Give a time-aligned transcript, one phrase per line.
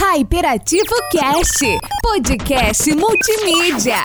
[0.00, 1.58] Hyperativo Cast,
[2.00, 3.96] podcast multimídia.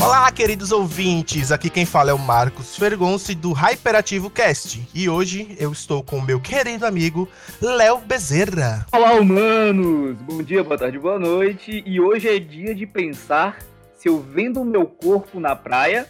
[0.00, 1.52] Olá, queridos ouvintes.
[1.52, 4.88] Aqui quem fala é o Marcos Fergonci do Hyperativo Cast.
[4.94, 7.28] E hoje eu estou com o meu querido amigo
[7.60, 8.86] Léo Bezerra.
[8.92, 10.16] Olá, humanos!
[10.22, 11.84] Bom dia, boa tarde, boa noite.
[11.84, 13.58] E hoje é dia de pensar
[13.98, 16.06] se eu vendo o meu corpo na praia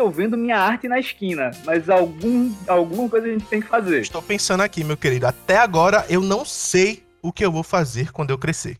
[0.00, 4.00] eu vendo minha arte na esquina, mas algum, alguma coisa a gente tem que fazer.
[4.00, 5.26] Estou pensando aqui, meu querido.
[5.26, 8.76] Até agora eu não sei o que eu vou fazer quando eu crescer.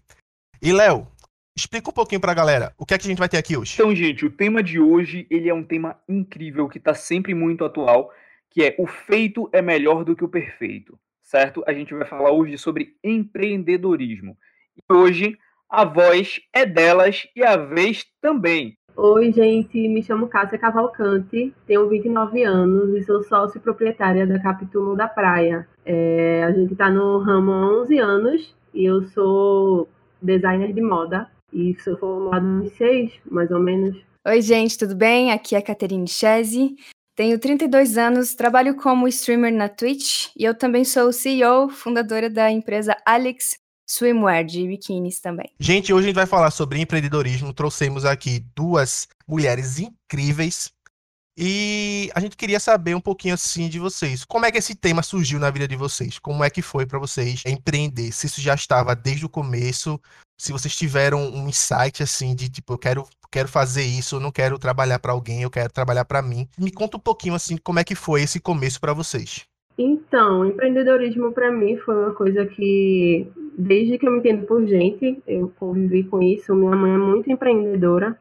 [0.60, 1.06] E Léo,
[1.56, 3.74] explica um pouquinho pra galera o que é que a gente vai ter aqui hoje.
[3.74, 7.64] Então, gente, o tema de hoje ele é um tema incrível que está sempre muito
[7.64, 8.10] atual,
[8.50, 11.62] que é o feito é melhor do que o perfeito, certo?
[11.66, 14.36] A gente vai falar hoje sobre empreendedorismo.
[14.76, 15.36] E hoje
[15.68, 18.76] a voz é delas e a vez também.
[18.94, 24.94] Oi, gente, me chamo Cássia Cavalcante, tenho 29 anos e sou sócio proprietária da Capitulo
[24.94, 25.66] da Praia.
[25.84, 29.88] É, a gente está no ramo há 11 anos e eu sou
[30.20, 33.96] designer de moda e sou formada em 6, mais ou menos.
[34.26, 35.32] Oi, gente, tudo bem?
[35.32, 36.76] Aqui é Caterine Chese.
[37.16, 42.50] Tenho 32 anos, trabalho como streamer na Twitch e eu também sou CEO, fundadora da
[42.50, 43.61] empresa Alex
[43.92, 45.50] swimwear de biquínis também.
[45.58, 47.52] Gente, hoje a gente vai falar sobre empreendedorismo.
[47.52, 50.72] Trouxemos aqui duas mulheres incríveis.
[51.36, 54.24] E a gente queria saber um pouquinho assim de vocês.
[54.24, 56.18] Como é que esse tema surgiu na vida de vocês?
[56.18, 58.12] Como é que foi para vocês empreender?
[58.12, 60.00] Se isso já estava desde o começo,
[60.38, 64.30] se vocês tiveram um insight assim de tipo, eu quero quero fazer isso, eu não
[64.30, 66.46] quero trabalhar para alguém, eu quero trabalhar para mim.
[66.58, 69.46] Me conta um pouquinho assim como é que foi esse começo para vocês.
[69.76, 73.26] Então, empreendedorismo para mim foi uma coisa que,
[73.58, 76.54] desde que eu me entendo por gente, eu convivi com isso.
[76.54, 78.18] Minha mãe é muito empreendedora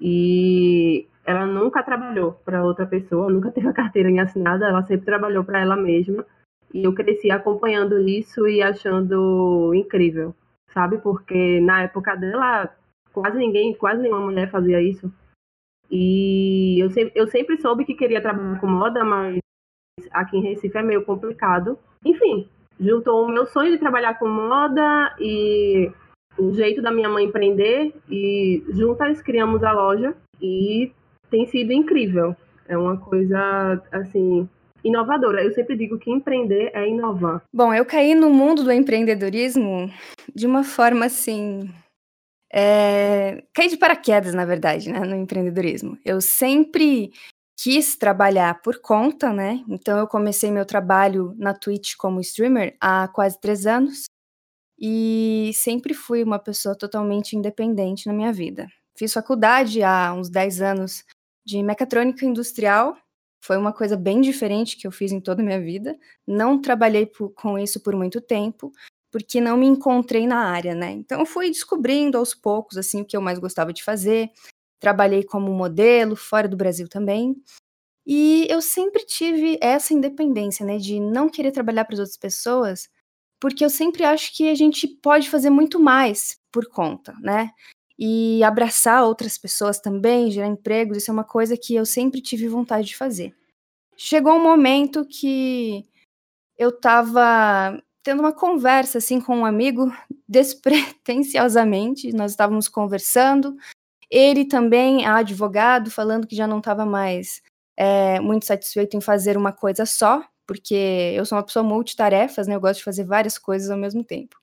[0.00, 5.06] e ela nunca trabalhou para outra pessoa, nunca teve a carteira em assinada, ela sempre
[5.06, 6.24] trabalhou para ela mesma.
[6.72, 10.34] E eu cresci acompanhando isso e achando incrível,
[10.72, 10.98] sabe?
[10.98, 12.74] Porque na época dela,
[13.12, 15.12] quase ninguém, quase nenhuma mulher fazia isso.
[15.90, 19.38] E eu sempre, eu sempre soube que queria trabalhar com moda, mas
[20.10, 21.78] aqui em Recife é meio complicado.
[22.04, 22.48] Enfim,
[22.78, 25.90] juntou o meu sonho de trabalhar com moda e
[26.38, 30.92] o jeito da minha mãe empreender e juntas criamos a loja e
[31.30, 32.36] tem sido incrível.
[32.68, 34.48] É uma coisa assim
[34.84, 35.42] inovadora.
[35.42, 37.42] Eu sempre digo que empreender é inovar.
[37.52, 39.90] Bom, eu caí no mundo do empreendedorismo
[40.34, 41.70] de uma forma assim.
[42.52, 43.42] É...
[43.54, 45.98] Caí de paraquedas, na verdade, né, no empreendedorismo.
[46.04, 47.10] Eu sempre
[47.56, 49.64] quis trabalhar por conta, né?
[49.68, 54.04] Então eu comecei meu trabalho na Twitch como streamer há quase três anos
[54.78, 58.68] e sempre fui uma pessoa totalmente independente na minha vida.
[58.96, 61.04] Fiz faculdade há uns 10 anos
[61.44, 62.96] de mecatrônica industrial,
[63.42, 65.96] foi uma coisa bem diferente que eu fiz em toda a minha vida.
[66.26, 68.72] Não trabalhei com isso por muito tempo,
[69.10, 70.90] porque não me encontrei na área, né?
[70.90, 74.30] Então fui descobrindo aos poucos assim o que eu mais gostava de fazer,
[74.80, 77.36] trabalhei como modelo fora do Brasil também.
[78.06, 82.88] E eu sempre tive essa independência, né, de não querer trabalhar para as outras pessoas,
[83.40, 87.50] porque eu sempre acho que a gente pode fazer muito mais por conta, né?
[87.98, 92.46] E abraçar outras pessoas também, gerar empregos, isso é uma coisa que eu sempre tive
[92.48, 93.34] vontade de fazer.
[93.96, 95.84] Chegou um momento que
[96.58, 99.90] eu estava tendo uma conversa assim com um amigo
[100.28, 103.56] despretensiosamente, nós estávamos conversando
[104.10, 107.42] ele também advogado, falando que já não estava mais
[107.76, 112.54] é, muito satisfeito em fazer uma coisa só, porque eu sou uma pessoa multitarefas, né?
[112.54, 114.36] Eu gosto de fazer várias coisas ao mesmo tempo.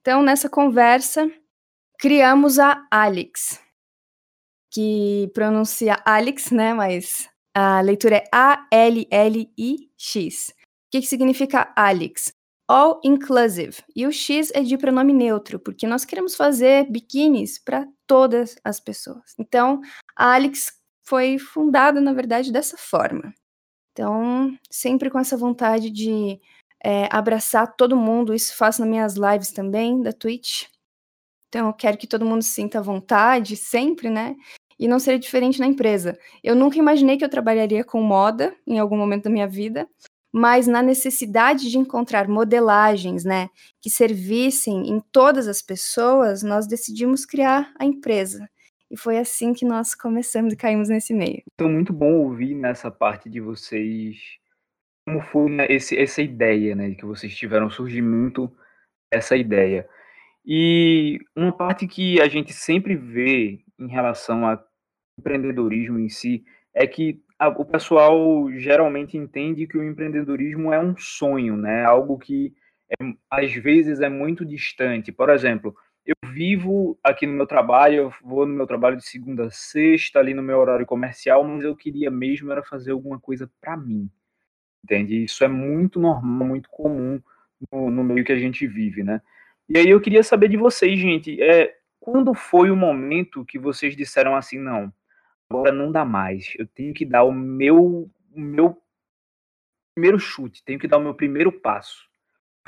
[0.00, 1.30] Então, nessa conversa,
[1.98, 3.60] criamos a Alex,
[4.72, 6.72] que pronuncia Alex, né?
[6.74, 8.94] Mas a leitura é A-L-L-I-X.
[10.50, 10.54] O
[10.90, 12.32] que, que significa Alex?
[12.72, 13.82] All inclusive.
[13.96, 18.78] E o X é de pronome neutro, porque nós queremos fazer biquínis para todas as
[18.78, 19.34] pessoas.
[19.36, 19.80] Então,
[20.14, 20.72] a Alex
[21.02, 23.34] foi fundada, na verdade, dessa forma.
[23.90, 26.40] Então, sempre com essa vontade de
[26.80, 30.66] é, abraçar todo mundo, isso faço nas minhas lives também, da Twitch.
[31.48, 34.36] Então, eu quero que todo mundo sinta à vontade, sempre, né?
[34.78, 36.16] E não seria diferente na empresa.
[36.40, 39.88] Eu nunca imaginei que eu trabalharia com moda em algum momento da minha vida,
[40.32, 43.48] mas na necessidade de encontrar modelagens, né,
[43.80, 48.48] que servissem em todas as pessoas, nós decidimos criar a empresa.
[48.90, 51.42] E foi assim que nós começamos e caímos nesse meio.
[51.54, 54.16] Então, muito bom ouvir nessa parte de vocês
[55.06, 58.50] como foi né, esse, essa ideia, né, que vocês tiveram surgimento
[59.10, 59.88] essa ideia.
[60.44, 64.62] E uma parte que a gente sempre vê em relação ao
[65.18, 66.44] empreendedorismo em si
[66.74, 71.84] é que a, o pessoal geralmente entende que o empreendedorismo é um sonho, né?
[71.84, 72.54] Algo que
[72.90, 75.10] é, às vezes é muito distante.
[75.10, 79.46] Por exemplo, eu vivo aqui no meu trabalho, eu vou no meu trabalho de segunda
[79.46, 83.50] a sexta, ali no meu horário comercial, mas eu queria mesmo era fazer alguma coisa
[83.58, 84.10] para mim.
[84.84, 85.24] Entende?
[85.24, 87.22] Isso é muito normal, muito comum
[87.72, 89.22] no, no, meio que a gente vive, né?
[89.68, 93.96] E aí eu queria saber de vocês, gente, é, quando foi o momento que vocês
[93.96, 94.92] disseram assim, não,
[95.50, 98.80] agora não dá mais, eu tenho que dar o meu, o meu
[99.94, 102.10] primeiro chute, tenho que dar o meu primeiro passo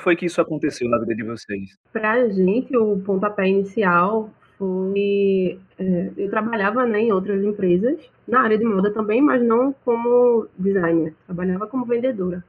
[0.03, 1.77] foi que isso aconteceu na vida de vocês?
[1.91, 5.59] Para a gente, o pontapé inicial foi.
[5.79, 10.47] É, eu trabalhava né, em outras empresas, na área de moda também, mas não como
[10.57, 11.15] designer.
[11.25, 12.43] Trabalhava como vendedora.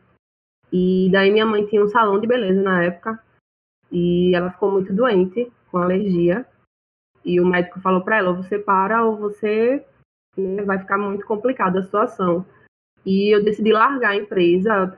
[0.73, 3.19] E daí minha mãe tinha um salão de beleza na época.
[3.91, 6.45] E ela ficou muito doente, com alergia.
[7.25, 9.85] E o médico falou para ela: ou você para ou você
[10.37, 12.45] né, vai ficar muito complicada a situação.
[13.05, 14.97] E eu decidi largar a empresa.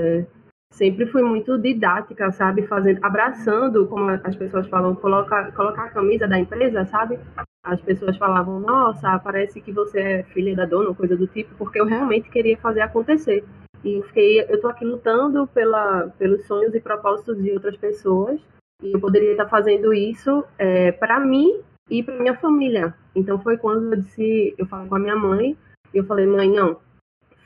[0.00, 0.26] É,
[0.74, 2.66] sempre fui muito didática, sabe?
[2.66, 7.18] Fazendo, abraçando, como as pessoas falam, colocar, colocar a camisa da empresa, sabe?
[7.64, 11.80] As pessoas falavam, nossa, parece que você é filha da dona, coisa do tipo, porque
[11.80, 13.44] eu realmente queria fazer acontecer.
[13.82, 18.40] E eu fiquei, eu tô aqui lutando pela, pelos sonhos e propósitos de outras pessoas,
[18.82, 22.94] e eu poderia estar fazendo isso é, para mim e para minha família.
[23.14, 25.56] Então foi quando eu disse, eu falei com a minha mãe,
[25.92, 26.78] e eu falei, mãe, não,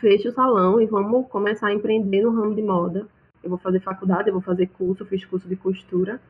[0.01, 3.07] feche o salão e vamos começar a empreender no ramo de moda
[3.43, 6.21] eu vou fazer faculdade, eu vou fazer curso, eu fiz curso de costura.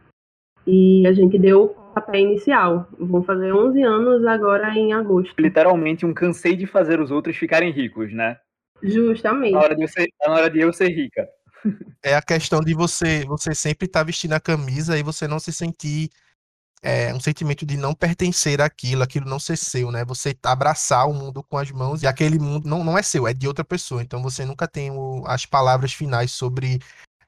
[0.66, 2.88] E a gente deu o papel inicial.
[2.98, 5.34] Vão fazer 11 anos agora em agosto.
[5.38, 8.38] Literalmente um cansei de fazer os outros ficarem ricos, né?
[8.82, 9.52] Justamente.
[9.52, 11.28] Na hora de eu ser, na hora de eu ser rica.
[12.02, 15.40] É a questão de você, você sempre estar tá vestindo a camisa e você não
[15.40, 16.10] se sentir
[16.82, 20.04] é, um sentimento de não pertencer àquilo, aquilo não ser seu, né?
[20.04, 23.34] Você abraçar o mundo com as mãos e aquele mundo não, não é seu, é
[23.34, 24.02] de outra pessoa.
[24.02, 26.78] Então você nunca tem o, as palavras finais sobre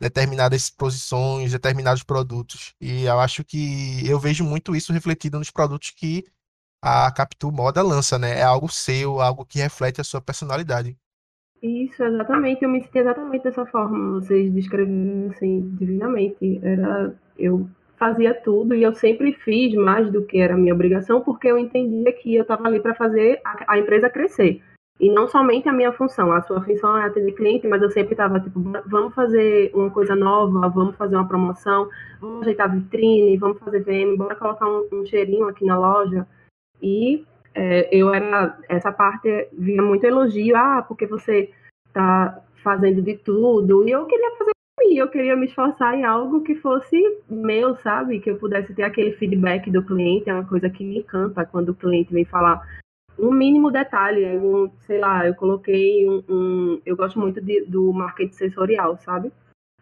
[0.00, 2.75] determinadas posições, determinados produtos.
[2.81, 6.25] E eu acho que eu vejo muito isso refletido nos produtos que
[6.82, 8.38] a Capitu Moda lança, né?
[8.38, 10.97] É algo seu, algo que reflete a sua personalidade.
[11.62, 12.62] Isso, exatamente.
[12.62, 14.20] Eu me senti exatamente dessa forma.
[14.20, 16.58] Vocês descreveram assim divinamente.
[16.62, 17.69] Era eu
[18.00, 22.11] fazia tudo e eu sempre fiz mais do que era minha obrigação, porque eu entendia
[22.14, 24.62] que eu estava ali para fazer a, a, empresa crescer.
[24.99, 28.12] E não somente a minha função, a sua função é atender cliente, mas eu sempre
[28.12, 33.37] estava tipo, vamos fazer uma coisa nova, vamos fazer uma promoção, vamos ajeitar a vitrine,
[33.37, 36.26] vamos fazer VM, bora colocar um, um cheirinho aqui na loja.
[36.82, 41.50] E é, eu era, essa parte via muito elogio, ah, porque você
[41.87, 44.52] está fazendo de tudo, e eu queria fazer
[44.82, 46.97] e eu queria me esforçar em algo que fosse
[47.29, 48.21] meu, sabe?
[48.21, 51.71] Que eu pudesse ter aquele feedback do cliente, é uma coisa que me encanta quando
[51.71, 52.67] o cliente vem falar
[53.19, 57.93] um mínimo detalhe, um, sei lá, eu coloquei um, um eu gosto muito de, do
[57.93, 59.31] marketing sensorial, sabe?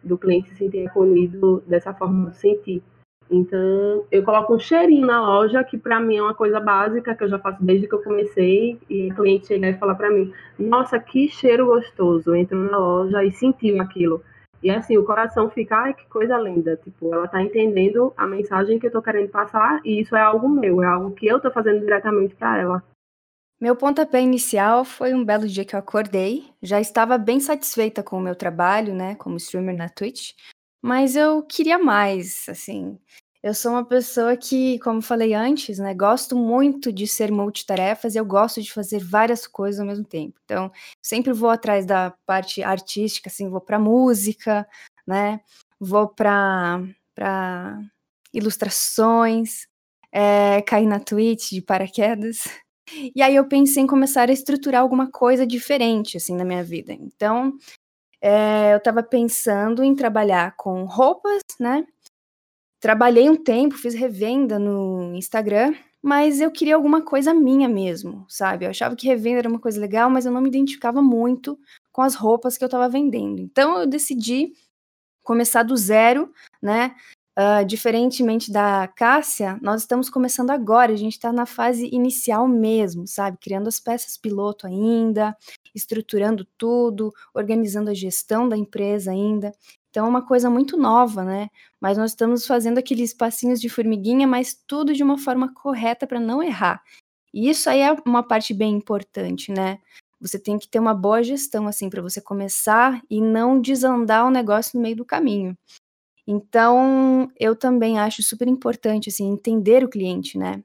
[0.03, 2.83] Do cliente se sentir acolhido dessa forma de sentir.
[3.31, 7.23] Então, eu coloco um cheirinho na loja, que para mim é uma coisa básica, que
[7.23, 10.33] eu já faço desde que eu comecei, e o cliente chegar e falar para mim,
[10.57, 14.23] nossa, que cheiro gostoso, entrou na loja e sentiu aquilo.
[14.61, 16.77] E assim, o coração fica, ai, que coisa linda.
[16.77, 20.49] Tipo, ela tá entendendo a mensagem que eu tô querendo passar e isso é algo
[20.49, 22.83] meu, é algo que eu tô fazendo diretamente para ela.
[23.59, 26.49] Meu pontapé inicial foi um belo dia que eu acordei.
[26.61, 30.31] Já estava bem satisfeita com o meu trabalho, né, como streamer na Twitch,
[30.81, 32.97] mas eu queria mais, assim.
[33.41, 38.17] Eu sou uma pessoa que, como falei antes, né, gosto muito de ser multitarefas e
[38.17, 40.37] eu gosto de fazer várias coisas ao mesmo tempo.
[40.43, 40.69] Então,
[41.01, 44.67] sempre vou atrás da parte artística, assim, vou para música,
[45.07, 45.39] né?
[45.79, 46.81] Vou para
[47.15, 47.79] para
[48.33, 49.67] ilustrações,
[50.11, 52.43] é, na Twitch de paraquedas.
[53.15, 56.91] E aí eu pensei em começar a estruturar alguma coisa diferente, assim, na minha vida.
[56.91, 57.53] Então,
[58.21, 61.85] é, eu estava pensando em trabalhar com roupas, né?
[62.79, 68.65] Trabalhei um tempo, fiz revenda no Instagram, mas eu queria alguma coisa minha mesmo, sabe?
[68.65, 71.59] Eu achava que revenda era uma coisa legal, mas eu não me identificava muito
[71.91, 73.41] com as roupas que eu estava vendendo.
[73.41, 74.53] Então eu decidi
[75.23, 76.31] começar do zero,
[76.61, 76.95] né?
[77.37, 83.07] Uh, diferentemente da Cássia, nós estamos começando agora, a gente está na fase inicial mesmo,
[83.07, 83.37] sabe?
[83.39, 85.37] Criando as peças piloto ainda,
[85.73, 89.53] estruturando tudo, organizando a gestão da empresa ainda.
[89.89, 91.49] Então é uma coisa muito nova, né?
[91.81, 96.19] Mas nós estamos fazendo aqueles passinhos de formiguinha, mas tudo de uma forma correta para
[96.19, 96.81] não errar.
[97.33, 99.79] E isso aí é uma parte bem importante, né?
[100.21, 104.31] Você tem que ter uma boa gestão assim para você começar e não desandar o
[104.31, 105.57] negócio no meio do caminho.
[106.27, 110.63] Então, eu também acho super importante assim entender o cliente, né?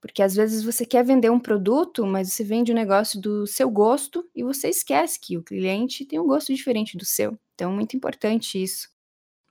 [0.00, 3.70] Porque às vezes você quer vender um produto, mas você vende um negócio do seu
[3.70, 7.38] gosto e você esquece que o cliente tem um gosto diferente do seu.
[7.54, 8.88] Então, muito importante isso.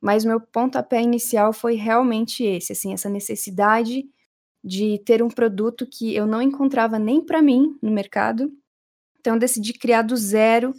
[0.02, 4.06] Mas meu pontapé inicial foi realmente esse, assim, essa necessidade
[4.64, 8.52] de ter um produto que eu não encontrava nem para mim no mercado.
[9.20, 10.74] Então, decidi criar do zero,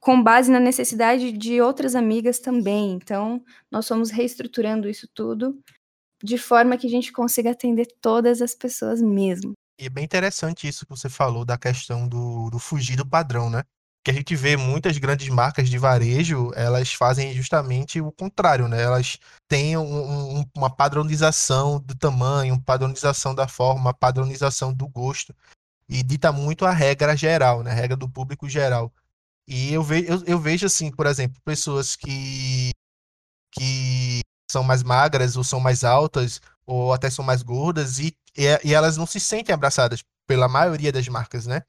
[0.00, 2.92] com base na necessidade de outras amigas também.
[2.94, 5.58] Então, nós fomos reestruturando isso tudo
[6.22, 9.52] de forma que a gente consiga atender todas as pessoas mesmo.
[9.78, 13.50] E é bem interessante isso que você falou da questão do, do fugir do padrão,
[13.50, 13.62] né?
[14.02, 18.80] Que a gente vê muitas grandes marcas de varejo, elas fazem justamente o contrário, né?
[18.82, 25.34] Elas têm um, um, uma padronização do tamanho, padronização da forma, padronização do gosto.
[25.88, 27.72] E dita muito a regra geral, né?
[27.72, 28.92] A regra do público geral.
[29.46, 32.70] E eu, ve eu, eu vejo, assim, por exemplo, pessoas que,
[33.52, 34.20] que
[34.56, 38.96] são mais magras ou são mais altas ou até são mais gordas e, e, elas
[38.96, 41.62] não se sentem abraçadas pela maioria das marcas, né?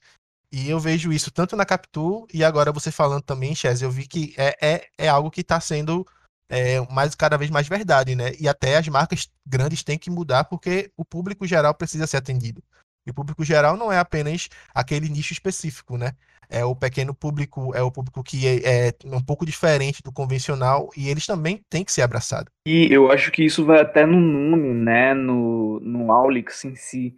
[0.49, 4.07] E eu vejo isso tanto na Capitu e agora você falando também, Chaz, eu vi
[4.07, 6.07] que é, é, é algo que está sendo
[6.49, 8.31] é, mais cada vez mais verdade, né?
[8.39, 12.63] E até as marcas grandes têm que mudar porque o público geral precisa ser atendido.
[13.05, 16.15] E o público geral não é apenas aquele nicho específico, né?
[16.49, 20.89] É o pequeno público, é o público que é, é um pouco diferente do convencional
[20.95, 22.51] e eles também têm que ser abraçados.
[22.65, 25.13] E eu acho que isso vai até no nome, né?
[25.13, 27.15] No, no Aulix em si.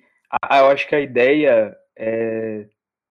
[0.51, 2.65] Eu acho que a ideia é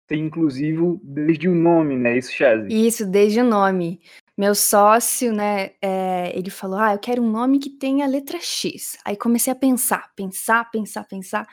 [0.09, 2.17] ser inclusivo desde o nome, né?
[2.17, 2.69] Isso, Chazi?
[2.69, 4.01] Isso, desde o nome.
[4.37, 8.39] Meu sócio, né, é, ele falou: Ah, eu quero um nome que tenha a letra
[8.41, 8.99] X.
[9.05, 11.47] Aí comecei a pensar, pensar, pensar, pensar.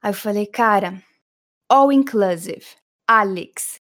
[0.00, 1.02] Aí eu falei, cara,
[1.68, 2.64] all inclusive,
[3.08, 3.81] Alex.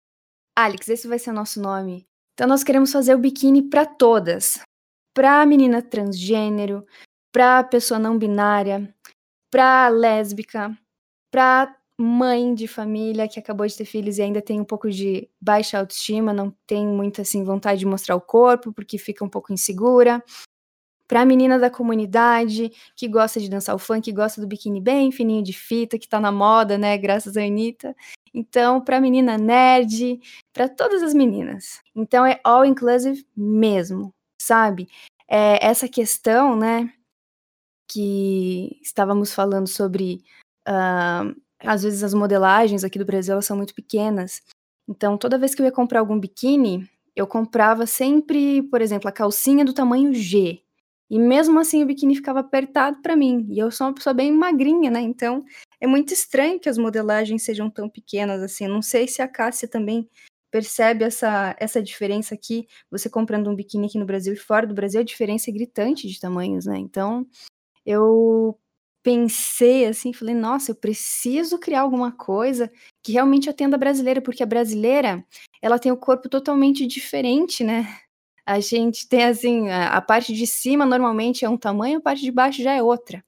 [0.59, 2.07] Alex, esse vai ser o nosso nome.
[2.33, 4.59] Então nós queremos fazer o biquíni para todas.
[5.15, 6.87] Pra menina transgênero,
[7.31, 8.95] pra pessoa não binária,
[9.51, 10.77] pra lésbica,
[11.31, 15.29] pra mãe de família que acabou de ter filhos e ainda tem um pouco de
[15.41, 19.53] baixa autoestima, não tem muita assim vontade de mostrar o corpo porque fica um pouco
[19.53, 20.23] insegura
[21.09, 24.81] para a menina da comunidade que gosta de dançar o funk, que gosta do biquíni
[24.81, 27.95] bem fininho de fita, que tá na moda, né, graças a Anitta.
[28.35, 30.21] Então, para a menina nerd,
[30.53, 31.81] para todas as meninas.
[31.95, 34.89] Então é all inclusive mesmo, sabe?
[35.29, 36.93] É essa questão, né,
[37.89, 40.23] que estávamos falando sobre
[40.69, 44.43] uh, às vezes as modelagens aqui do Brasil elas são muito pequenas.
[44.89, 49.13] Então, toda vez que eu ia comprar algum biquíni, eu comprava sempre, por exemplo, a
[49.13, 50.63] calcinha do tamanho G,
[51.11, 53.47] e mesmo assim o biquíni ficava apertado para mim.
[53.51, 55.01] E eu sou uma pessoa bem magrinha, né?
[55.01, 55.45] Então
[55.81, 58.67] é muito estranho que as modelagens sejam tão pequenas assim.
[58.67, 60.09] Não sei se a Cássia também
[60.51, 62.67] percebe essa, essa diferença aqui.
[62.91, 66.09] Você comprando um biquíni aqui no Brasil e fora do Brasil, a diferença é gritante
[66.09, 66.79] de tamanhos, né?
[66.79, 67.27] Então
[67.85, 68.59] eu
[69.03, 72.71] pensei assim, falei, nossa, eu preciso criar alguma coisa
[73.05, 75.25] que realmente atenda a brasileira, porque a brasileira,
[75.63, 77.87] ela tem o corpo totalmente diferente, né?
[78.47, 82.23] A gente tem assim, a, a parte de cima normalmente é um tamanho, a parte
[82.23, 83.23] de baixo já é outra.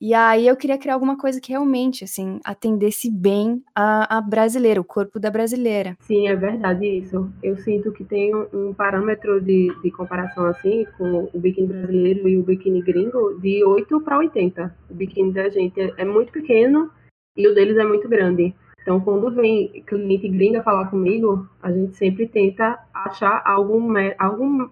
[0.00, 4.80] E aí eu queria criar alguma coisa que realmente, assim, atendesse bem a, a, brasileira,
[4.80, 5.96] o corpo da brasileira.
[6.00, 7.30] Sim, é verdade isso.
[7.42, 12.36] Eu sinto que tem um, parâmetro de, de comparação, assim, com o biquíni brasileiro e
[12.36, 14.74] o biquíni gringo, de 8 para 80.
[14.90, 16.90] O biquíni da gente é, é muito pequeno
[17.36, 18.52] e o deles é muito grande.
[18.88, 24.66] Então, quando vem cliente gringa falar comigo, a gente sempre tenta achar algum, algum,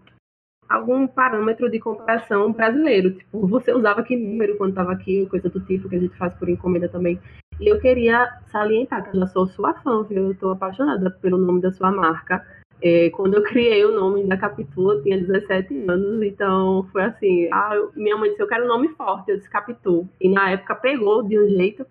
[0.67, 3.11] algum parâmetro de comparação brasileiro.
[3.11, 6.33] Tipo, você usava que número quando estava aqui, coisa do tipo que a gente faz
[6.33, 7.21] por encomenda também.
[7.61, 10.25] E eu queria salientar que eu já sou sua fã, viu?
[10.25, 12.43] Eu estou apaixonada pelo nome da sua marca.
[12.81, 17.51] É, quando eu criei o nome da Capitu, eu tinha 17 anos, então foi assim,
[17.53, 20.09] ah, minha mãe disse, eu quero um nome forte, eu disse Capitu.
[20.19, 21.87] E na época pegou de um jeito,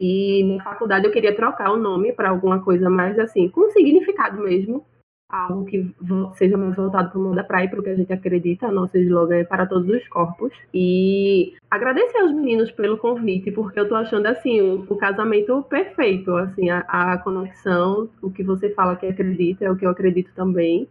[0.00, 4.42] e na faculdade eu queria trocar o nome para alguma coisa mais assim, com significado
[4.42, 4.84] mesmo.
[5.28, 5.92] Algo que
[6.36, 8.70] seja mais voltado para o mundo da praia, para o que a gente acredita.
[8.70, 10.52] Nosso slogan é para todos os corpos.
[10.72, 16.30] E agradecer aos meninos pelo convite, porque eu estou achando assim o, o, casamento perfeito.
[16.36, 20.30] Assim, a, a conexão, o que você fala que acredita é o que eu acredito
[20.32, 20.88] também.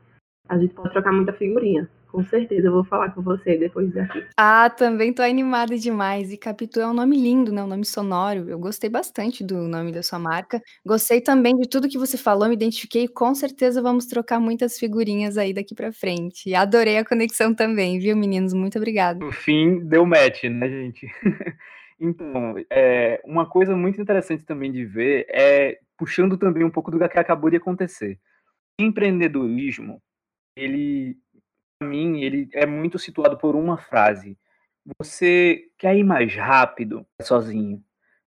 [0.50, 1.90] A gente pode trocar muita figurinha.
[2.16, 4.26] Com certeza, eu vou falar com você depois daqui.
[4.38, 6.32] Ah, também tô animada demais.
[6.32, 7.62] E Capitu é um nome lindo, né?
[7.62, 8.50] Um nome sonoro.
[8.50, 10.62] Eu gostei bastante do nome da sua marca.
[10.86, 13.06] Gostei também de tudo que você falou, me identifiquei.
[13.06, 16.48] Com certeza vamos trocar muitas figurinhas aí daqui para frente.
[16.48, 18.54] E adorei a conexão também, viu, meninos?
[18.54, 19.20] Muito obrigada.
[19.20, 21.08] No fim, deu match, né, gente?
[22.00, 26.98] então, é, uma coisa muito interessante também de ver é puxando também um pouco do
[26.98, 28.18] que acabou de acontecer.
[28.80, 30.02] Empreendedorismo,
[30.56, 31.18] ele
[31.84, 34.38] mim, ele é muito situado por uma frase.
[35.00, 37.84] Você quer ir mais rápido sozinho?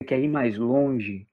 [0.06, 1.28] quer ir mais longe,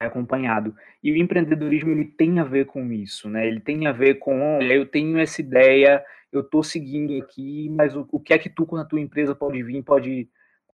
[0.00, 0.74] é acompanhado.
[1.02, 3.46] E o empreendedorismo ele tem a ver com isso, né?
[3.46, 7.94] Ele tem a ver com, olha, eu tenho essa ideia, eu estou seguindo aqui, mas
[7.96, 10.28] o, o, que é que tu com a tua empresa pode vir, pode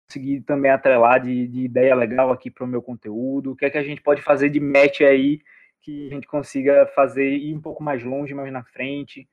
[0.07, 3.53] conseguir também atrelar de, de ideia legal aqui para o meu conteúdo?
[3.53, 5.41] O que é que a gente pode fazer de match aí
[5.83, 9.27] que a gente consiga fazer ir um pouco mais longe, mais na frente,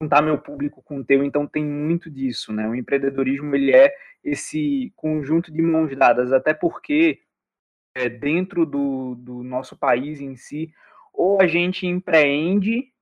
[0.00, 2.68] juntar meu público com o teu, então tem muito disso, né?
[2.68, 7.20] O empreendedorismo ele é esse conjunto de mãos dadas, até porque
[7.96, 10.72] é, dentro do, do nosso país em si,
[11.12, 12.92] ou a gente empreende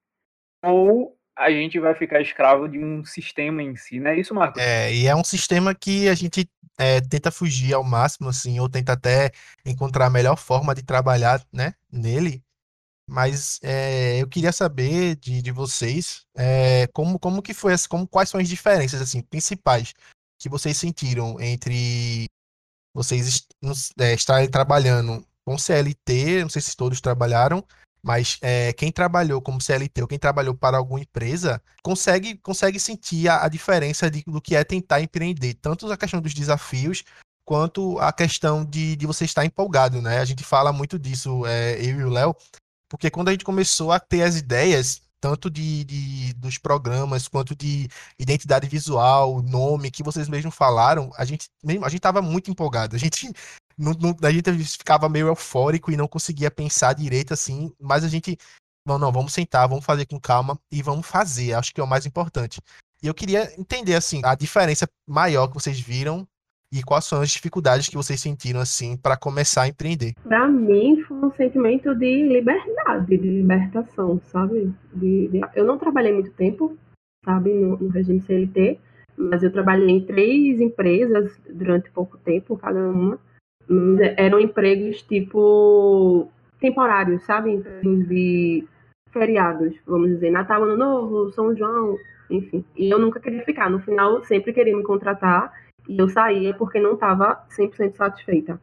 [0.63, 4.63] ou a gente vai ficar escravo de um sistema em si, não é isso, Marcos?
[4.63, 6.49] É, e é um sistema que a gente
[6.79, 9.31] é, tenta fugir ao máximo, assim, ou tenta até
[9.67, 12.43] encontrar a melhor forma de trabalhar, né, nele,
[13.09, 18.29] mas é, eu queria saber de, de vocês é, como, como que foi, como, quais
[18.29, 19.95] são as diferenças assim, principais
[20.39, 22.27] que vocês sentiram entre
[22.93, 23.47] vocês
[23.99, 27.65] é, estarem trabalhando com CLT, não sei se todos trabalharam,
[28.03, 33.29] mas é, quem trabalhou como CLT ou quem trabalhou para alguma empresa consegue, consegue sentir
[33.29, 37.05] a, a diferença de, do que é tentar empreender, tanto a questão dos desafios
[37.45, 40.19] quanto a questão de, de você estar empolgado, né?
[40.19, 42.35] A gente fala muito disso, é, eu e o Léo,
[42.89, 47.55] porque quando a gente começou a ter as ideias, tanto de, de, dos programas quanto
[47.55, 47.89] de
[48.19, 52.95] identidade visual, nome, que vocês mesmos falaram, a gente mesmo, a gente estava muito empolgado.
[52.95, 53.33] A gente
[53.77, 58.09] não, não, a gente ficava meio eufórico e não conseguia pensar direito assim, mas a
[58.09, 58.39] gente
[58.87, 61.89] não, não, vamos sentar, vamos fazer com calma e vamos fazer, acho que é o
[61.89, 62.61] mais importante.
[63.03, 66.27] E eu queria entender assim, a diferença maior que vocês viram
[66.73, 70.15] e quais são as dificuldades que vocês sentiram assim para começar a empreender?
[70.23, 74.73] Para mim foi um sentimento de liberdade, de libertação, sabe?
[74.93, 75.41] De, de...
[75.55, 76.77] Eu não trabalhei muito tempo,
[77.25, 78.79] sabe, no, no, regime CLT,
[79.17, 83.19] mas eu trabalhei em três empresas durante pouco tempo, cada uma.
[84.17, 86.29] Eram empregos tipo
[86.61, 87.53] temporários, sabe?
[87.53, 88.65] Empregos de
[89.13, 91.97] feriados, vamos dizer, Natal, Ano Novo, São João,
[92.29, 92.65] enfim.
[92.77, 93.71] E eu nunca queria ficar.
[93.71, 95.53] No final, sempre queria me contratar
[95.89, 98.61] e eu saía porque não estava 100% satisfeita.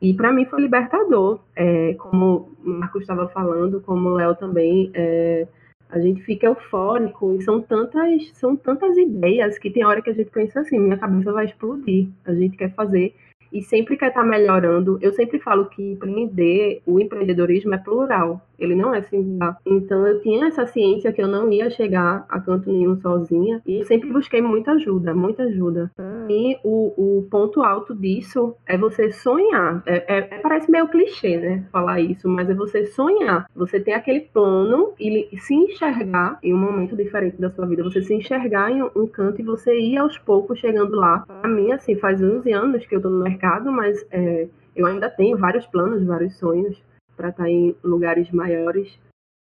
[0.00, 4.90] E para mim foi libertador, é, como o Marcos estava falando, como o Léo também,
[4.94, 5.46] é,
[5.88, 10.12] a gente fica eufórico e são tantas, são tantas ideias que tem hora que a
[10.12, 13.14] gente pensa assim, minha cabeça vai explodir, a gente quer fazer
[13.52, 14.98] e sempre quer estar tá melhorando.
[15.00, 19.58] Eu sempre falo que empreender, o empreendedorismo é plural, ele não é singular.
[19.66, 23.84] Então eu tinha essa ciência que eu não ia chegar a canto nenhum sozinha e
[23.84, 25.90] sempre busquei muita ajuda, muita ajuda.
[26.28, 29.82] E o, o ponto alto disso é você sonhar.
[29.86, 33.46] É, é, parece meio clichê, né, falar isso, mas é você sonhar.
[33.54, 38.02] Você ter aquele plano e se enxergar em um momento diferente da sua vida, você
[38.02, 41.20] se enxergar em um canto e você ir aos poucos chegando lá.
[41.20, 45.08] Pra mim, assim, faz 11 anos que eu tô no mercado, mas é, eu ainda
[45.08, 46.80] tenho vários planos, vários sonhos
[47.16, 48.98] para estar tá em lugares maiores.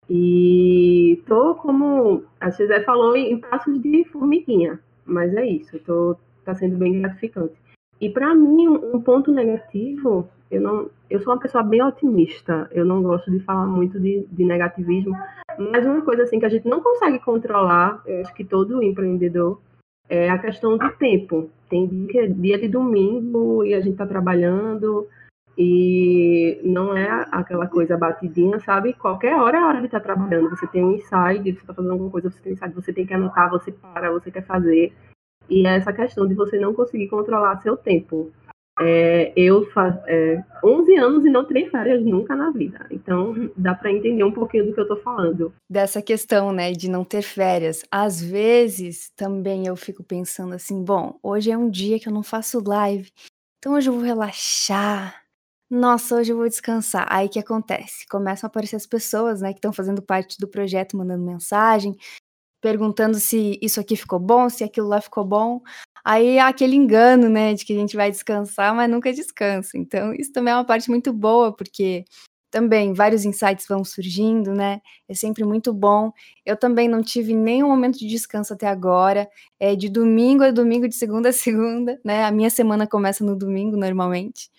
[0.09, 6.55] E tô como a César falou em passos de formiguinha, mas é isso, tô tá
[6.55, 7.55] sendo bem gratificante.
[8.01, 12.85] E para mim um ponto negativo, eu não, eu sou uma pessoa bem otimista, eu
[12.87, 15.14] não gosto de falar muito de, de negativismo,
[15.59, 19.61] mas uma coisa assim que a gente não consegue controlar, eu acho que todo empreendedor
[20.09, 21.51] é a questão do tempo.
[21.68, 25.07] Tem dia, dia de domingo e a gente está trabalhando,
[25.59, 28.92] e não é aquela coisa batidinha, sabe?
[28.92, 30.51] Qualquer hora é a hora de estar trabalhando.
[30.51, 33.05] Você tem um insight, você está fazendo alguma coisa, você tem um insight, você tem
[33.05, 34.92] que anotar, você para, você quer fazer.
[35.51, 38.31] E é essa questão de você não conseguir controlar seu tempo.
[38.81, 42.87] É, eu faço é, 11 anos e não tirei férias nunca na vida.
[42.92, 45.53] Então, dá para entender um pouquinho do que eu tô falando.
[45.68, 47.85] Dessa questão, né, de não ter férias.
[47.90, 52.23] Às vezes, também eu fico pensando assim, bom, hoje é um dia que eu não
[52.23, 53.11] faço live.
[53.59, 55.21] Então hoje eu vou relaxar,
[55.70, 57.07] nossa, hoje eu vou descansar.
[57.11, 58.07] Aí que acontece?
[58.09, 61.94] Começam a aparecer as pessoas, né, que estão fazendo parte do projeto, mandando mensagem,
[62.61, 65.61] perguntando se isso aqui ficou bom, se aquilo lá ficou bom.
[66.04, 69.78] Aí há aquele engano, né, de que a gente vai descansar, mas nunca descansa.
[69.78, 72.04] Então, isso também é uma parte muito boa, porque
[72.50, 74.81] também vários insights vão surgindo, né?
[75.09, 76.12] É sempre muito bom.
[76.46, 79.28] Eu também não tive nenhum momento de descanso até agora.
[79.61, 82.24] É de domingo a domingo, de segunda a segunda, né?
[82.24, 84.50] A minha semana começa no domingo normalmente.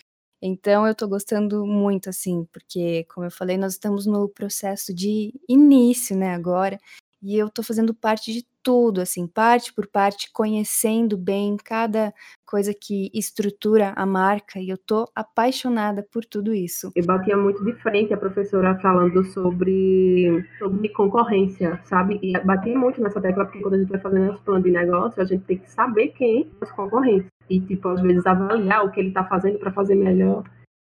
[0.41, 5.33] Então eu tô gostando muito, assim, porque, como eu falei, nós estamos no processo de
[5.47, 6.79] início, né, agora,
[7.21, 12.13] e eu tô fazendo parte de tudo, assim, parte por parte, conhecendo bem cada
[12.45, 16.91] coisa que estrutura a marca, e eu tô apaixonada por tudo isso.
[16.95, 22.19] Eu batia muito de frente a professora falando sobre, sobre concorrência, sabe?
[22.21, 25.21] E batia muito nessa tecla, porque quando a gente vai fazendo esse plano de negócio,
[25.21, 28.91] a gente tem que saber quem são os concorrentes e, tipo, às vezes avaliar o
[28.91, 30.43] que ele está fazendo para fazer melhor.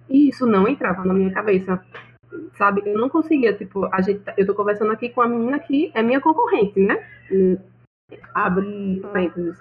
[0.08, 1.80] E isso não entrava na minha cabeça.
[2.56, 2.82] Sabe?
[2.84, 6.02] Eu não conseguia, tipo, a gente, eu tô conversando aqui com a menina que é
[6.02, 7.04] minha concorrente, né?
[8.34, 9.58] Abre parênteses.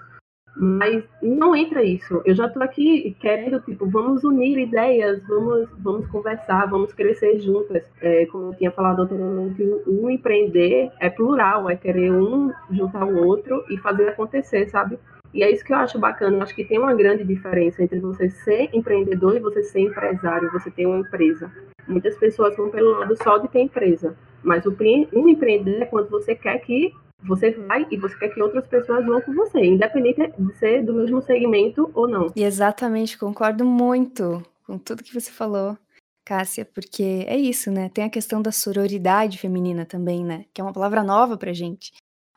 [0.56, 2.22] Mas não entra isso.
[2.24, 7.84] Eu já estou aqui querendo, tipo, vamos unir ideias, vamos, vamos conversar, vamos crescer juntas.
[8.00, 13.26] É, como eu tinha falado anteriormente, um empreender é plural, é querer um juntar o
[13.26, 14.98] outro e fazer acontecer, sabe?
[15.34, 16.36] E é isso que eu acho bacana.
[16.36, 20.52] Eu acho que tem uma grande diferença entre você ser empreendedor e você ser empresário,
[20.52, 21.50] você ter uma empresa.
[21.88, 24.16] Muitas pessoas vão pelo lado só de ter empresa.
[24.44, 24.76] Mas o
[25.12, 26.94] um empreender é quando você quer que
[27.26, 30.94] você vai e você quer que outras pessoas vão com você, independente de ser do
[30.94, 32.30] mesmo segmento ou não.
[32.36, 35.76] E exatamente, concordo muito com tudo que você falou,
[36.24, 37.88] Cássia, porque é isso, né?
[37.88, 40.44] Tem a questão da sororidade feminina também, né?
[40.52, 41.92] Que é uma palavra nova pra gente,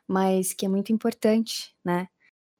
[0.06, 2.08] mas que é muito importante, né?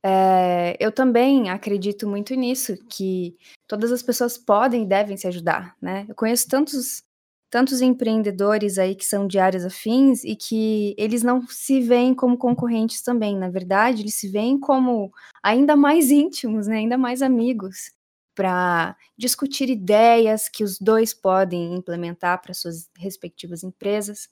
[0.05, 5.77] É, eu também acredito muito nisso, que todas as pessoas podem e devem se ajudar,
[5.83, 6.07] né?
[6.09, 7.03] Eu conheço tantos
[7.51, 12.37] tantos empreendedores aí que são de áreas afins e que eles não se veem como
[12.37, 13.37] concorrentes também.
[13.39, 15.11] Na verdade, eles se veem como
[15.43, 16.77] ainda mais íntimos, né?
[16.77, 17.91] ainda mais amigos,
[18.35, 24.29] para discutir ideias que os dois podem implementar para suas respectivas empresas.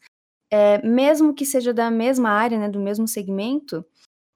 [0.51, 3.85] É, mesmo que seja da mesma área, né, do mesmo segmento,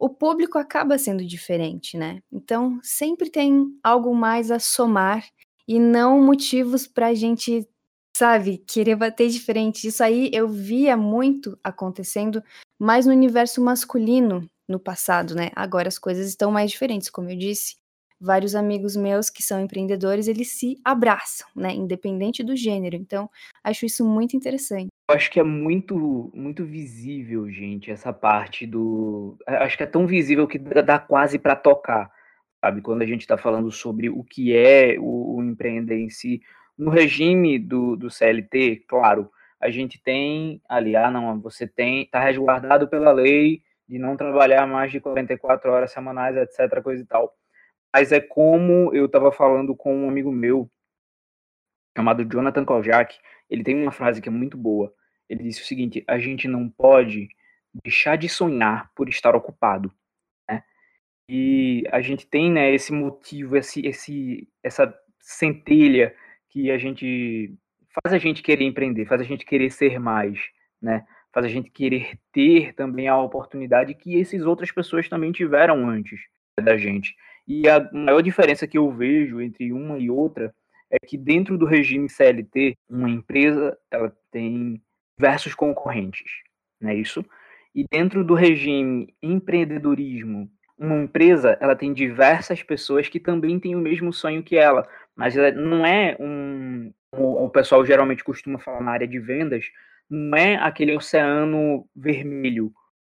[0.01, 2.21] o público acaba sendo diferente, né?
[2.33, 5.25] Então, sempre tem algo mais a somar
[5.69, 7.69] e não motivos para a gente
[8.17, 9.87] sabe, querer bater diferente.
[9.87, 12.43] Isso aí eu via muito acontecendo,
[12.79, 15.51] mais no universo masculino no passado, né?
[15.55, 17.77] Agora as coisas estão mais diferentes, como eu disse.
[18.21, 21.73] Vários amigos meus que são empreendedores, eles se abraçam, né?
[21.75, 22.97] Independente do gênero.
[22.97, 23.31] Então,
[23.65, 24.89] acho isso muito interessante.
[25.11, 29.37] Acho que é muito, muito visível, gente, essa parte do.
[29.47, 32.11] Acho que é tão visível que dá quase para tocar,
[32.61, 32.81] sabe?
[32.81, 36.41] Quando a gente está falando sobre o que é o, o empreender em si,
[36.79, 42.21] no regime do, do CLT, claro, a gente tem ali, ah, não, você tem, está
[42.21, 47.35] resguardado pela lei de não trabalhar mais de 44 horas semanais, etc, coisa e tal.
[47.93, 50.71] Mas é como eu estava falando com um amigo meu,
[51.97, 53.19] chamado Jonathan Kojak,
[53.51, 54.95] ele tem uma frase que é muito boa.
[55.31, 57.29] Ele disse o seguinte: a gente não pode
[57.85, 59.93] deixar de sonhar por estar ocupado.
[60.51, 60.65] Né?
[61.29, 66.13] E a gente tem né, esse motivo, esse, esse, essa centelha
[66.49, 67.55] que a gente
[68.03, 70.41] faz a gente querer empreender, faz a gente querer ser mais,
[70.83, 71.07] né?
[71.33, 76.21] Faz a gente querer ter também a oportunidade que essas outras pessoas também tiveram antes
[76.61, 77.15] da gente.
[77.47, 80.53] E a maior diferença que eu vejo entre uma e outra
[80.91, 84.83] é que dentro do regime CLT, uma empresa ela tem
[85.21, 86.31] diversos concorrentes,
[86.81, 87.23] não é isso?
[87.75, 93.81] E dentro do regime empreendedorismo, uma empresa ela tem diversas pessoas que também têm o
[93.81, 96.91] mesmo sonho que ela, mas não é um.
[97.13, 99.67] O pessoal geralmente costuma falar na área de vendas,
[100.09, 102.73] não é aquele oceano vermelho.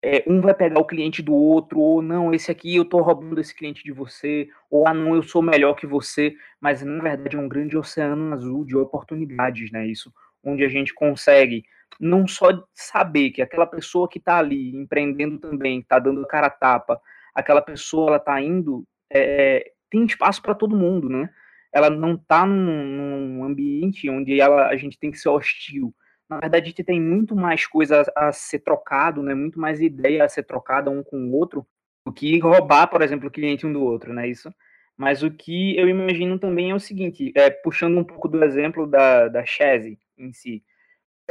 [0.04, 3.40] É, um vai pegar o cliente do outro, ou não, esse aqui eu estou roubando
[3.40, 7.36] esse cliente de você, ou ah, não, eu sou melhor que você, mas na verdade
[7.36, 9.86] é um grande oceano azul de oportunidades, né?
[9.86, 10.12] Isso,
[10.44, 11.64] onde a gente consegue
[12.00, 16.52] não só saber que aquela pessoa que está ali empreendendo também, está dando cara a
[16.52, 17.00] tapa,
[17.34, 21.30] aquela pessoa ela está indo, é, tem espaço para todo mundo, né?
[21.72, 25.94] ela não está num, num, ambiente onde ela, a gente tem que ser hostil.
[26.30, 29.34] Na verdade, tem muito mais coisa a, a ser trocado, né?
[29.34, 31.66] Muito mais ideia a ser trocada um com o outro
[32.06, 34.28] do que roubar, por exemplo, o cliente um do outro, né?
[34.28, 34.54] Isso.
[34.98, 38.86] Mas o que eu imagino também é o seguinte, é, puxando um pouco do exemplo
[38.86, 40.64] da, da Chese em si,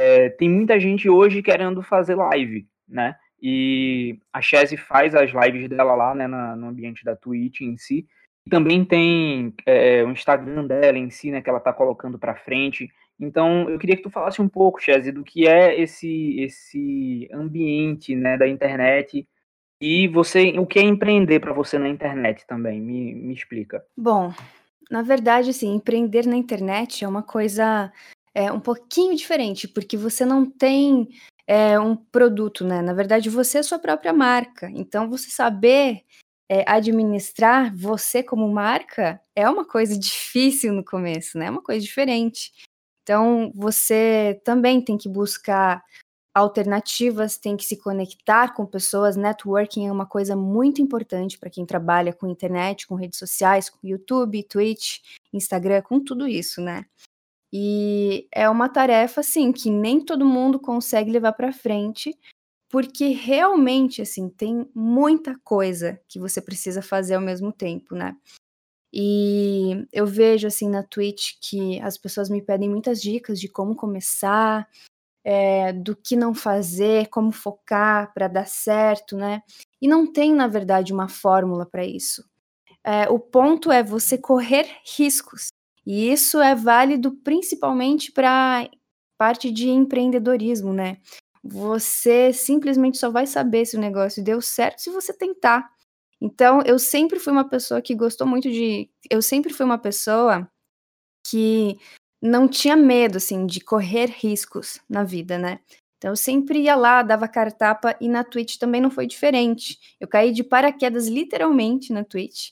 [0.01, 3.15] é, tem muita gente hoje querendo fazer live, né?
[3.39, 7.77] E a Chese faz as lives dela lá, né, na, no ambiente da Twitch em
[7.77, 8.07] si,
[8.49, 12.89] também tem é, o Instagram dela em si, né, que ela está colocando para frente.
[13.19, 18.15] Então, eu queria que tu falasse um pouco, Chese, do que é esse esse ambiente,
[18.15, 19.27] né, da internet
[19.79, 22.79] e você, o que é empreender para você na internet também?
[22.79, 23.83] Me, me explica.
[23.97, 24.31] Bom,
[24.89, 27.91] na verdade, assim, empreender na internet é uma coisa
[28.33, 31.09] é, um pouquinho diferente, porque você não tem
[31.47, 32.81] é, um produto, né?
[32.81, 34.69] Na verdade, você é sua própria marca.
[34.73, 36.03] Então, você saber
[36.49, 41.47] é, administrar você como marca é uma coisa difícil no começo, né?
[41.47, 42.51] É uma coisa diferente.
[43.03, 45.83] Então, você também tem que buscar
[46.33, 49.17] alternativas, tem que se conectar com pessoas.
[49.17, 53.85] Networking é uma coisa muito importante para quem trabalha com internet, com redes sociais, com
[53.85, 54.99] YouTube, Twitch,
[55.33, 56.85] Instagram, com tudo isso, né?
[57.53, 62.17] E é uma tarefa, assim, que nem todo mundo consegue levar para frente,
[62.69, 68.15] porque realmente, assim, tem muita coisa que você precisa fazer ao mesmo tempo, né?
[68.93, 73.75] E eu vejo assim na Twitch que as pessoas me pedem muitas dicas de como
[73.75, 74.67] começar,
[75.23, 79.43] é, do que não fazer, como focar para dar certo, né?
[79.81, 82.25] E não tem, na verdade, uma fórmula para isso.
[82.83, 85.49] É, o ponto é você correr riscos.
[85.85, 88.69] E isso é válido principalmente para
[89.17, 90.97] parte de empreendedorismo, né?
[91.43, 95.69] Você simplesmente só vai saber se o negócio deu certo se você tentar.
[96.21, 98.89] Então, eu sempre fui uma pessoa que gostou muito de.
[99.09, 100.47] Eu sempre fui uma pessoa
[101.27, 101.77] que
[102.21, 105.59] não tinha medo, assim, de correr riscos na vida, né?
[105.97, 109.79] Então, eu sempre ia lá, dava cara tapa, e na Twitch também não foi diferente.
[109.99, 112.51] Eu caí de paraquedas literalmente na Twitch.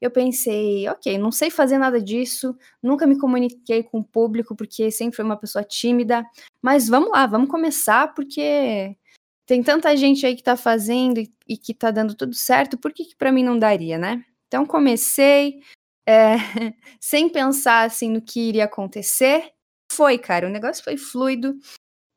[0.00, 4.90] Eu pensei, ok, não sei fazer nada disso, nunca me comuniquei com o público, porque
[4.90, 6.24] sempre fui uma pessoa tímida,
[6.62, 8.96] mas vamos lá, vamos começar, porque
[9.44, 13.06] tem tanta gente aí que tá fazendo e, que tá dando tudo certo, por que,
[13.06, 14.24] que para mim não daria, né?
[14.46, 15.60] Então comecei,
[16.06, 16.36] é,
[17.00, 19.50] sem pensar assim no que iria acontecer.
[19.90, 21.58] Foi, cara, o negócio foi fluido.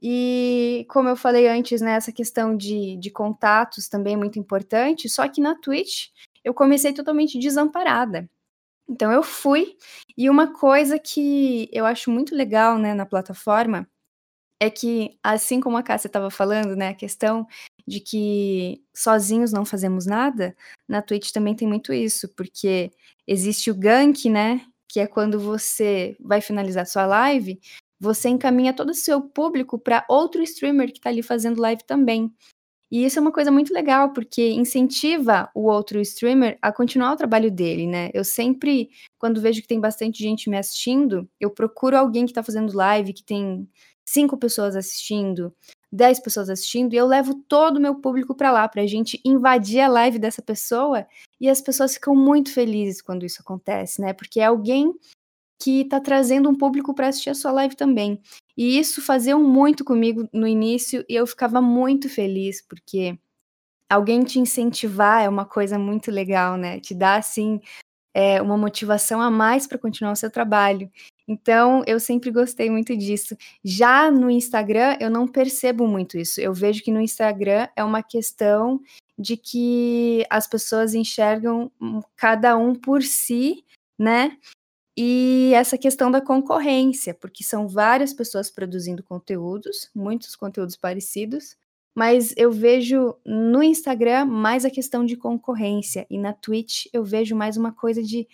[0.02, 5.08] E como eu falei antes, né, essa questão de, de contatos também é muito importante.
[5.08, 6.08] Só que na Twitch
[6.44, 8.30] eu comecei totalmente desamparada.
[8.90, 9.78] Então eu fui,
[10.18, 13.88] e uma coisa que eu acho muito legal né, na plataforma
[14.60, 17.48] é que, assim como a Cássia estava falando, né, a questão
[17.88, 20.56] de que sozinhos não fazemos nada,
[20.88, 22.92] na Twitch também tem muito isso, porque
[23.28, 27.60] existe o gank, né, que é quando você vai finalizar sua live,
[28.00, 32.34] você encaminha todo o seu público para outro streamer que está ali fazendo live também.
[32.92, 37.16] E isso é uma coisa muito legal, porque incentiva o outro streamer a continuar o
[37.16, 38.10] trabalho dele, né?
[38.14, 42.44] Eu sempre, quando vejo que tem bastante gente me assistindo, eu procuro alguém que está
[42.44, 43.66] fazendo live, que tem
[44.06, 45.56] cinco pessoas assistindo,
[45.90, 49.22] dez pessoas assistindo, e eu levo todo o meu público para lá, para a gente
[49.24, 51.08] invadir a live dessa pessoa,
[51.40, 54.12] e as pessoas ficam muito felizes quando isso acontece, né?
[54.12, 54.94] Porque é alguém
[55.62, 58.20] que está trazendo um público para assistir a sua live também.
[58.58, 63.18] E isso fazia muito comigo no início, e eu ficava muito feliz, porque
[63.90, 66.80] alguém te incentivar é uma coisa muito legal, né?
[66.80, 67.60] Te dá, assim,
[68.14, 70.90] é, uma motivação a mais para continuar o seu trabalho.
[71.28, 73.38] Então, eu sempre gostei muito disso.
[73.64, 76.42] Já no Instagram, eu não percebo muito isso.
[76.42, 78.82] Eu vejo que no Instagram é uma questão
[79.18, 81.72] de que as pessoas enxergam
[82.16, 83.64] cada um por si,
[83.98, 84.38] né?
[84.98, 91.56] E essa questão da concorrência, porque são várias pessoas produzindo conteúdos, muitos conteúdos parecidos,
[91.96, 97.36] mas eu vejo no Instagram mais a questão de concorrência e na Twitch eu vejo
[97.36, 98.28] mais uma coisa de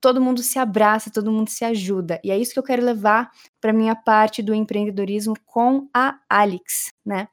[0.00, 2.20] todo mundo se abraça, todo mundo se ajuda.
[2.24, 6.88] E é isso que eu quero levar para minha parte do empreendedorismo com a Alex,
[7.06, 7.28] né?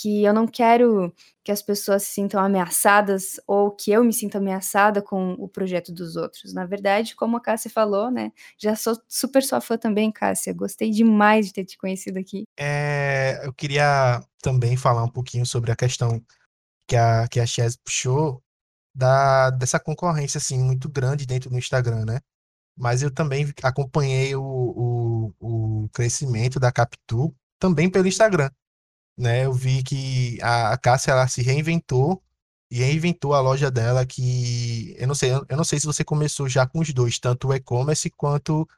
[0.00, 4.38] Que eu não quero que as pessoas se sintam ameaçadas ou que eu me sinta
[4.38, 6.52] ameaçada com o projeto dos outros.
[6.52, 8.32] Na verdade, como a Cássia falou, né?
[8.58, 10.52] Já sou super sua fã também, Cássia.
[10.52, 12.44] Gostei demais de ter te conhecido aqui.
[12.58, 16.22] É, eu queria também falar um pouquinho sobre a questão
[16.86, 18.42] que a, que a Chaz puxou
[18.94, 22.20] da, dessa concorrência assim muito grande dentro do Instagram, né?
[22.76, 28.50] Mas eu também acompanhei o, o, o crescimento da Capitu também pelo Instagram,
[29.16, 29.46] né?
[29.46, 32.22] Eu vi que a, Cássia ela se reinventou
[32.70, 36.48] e reinventou a loja dela que eu não sei, eu não sei se você começou
[36.48, 38.68] já com os dois, tanto o e-commerce quanto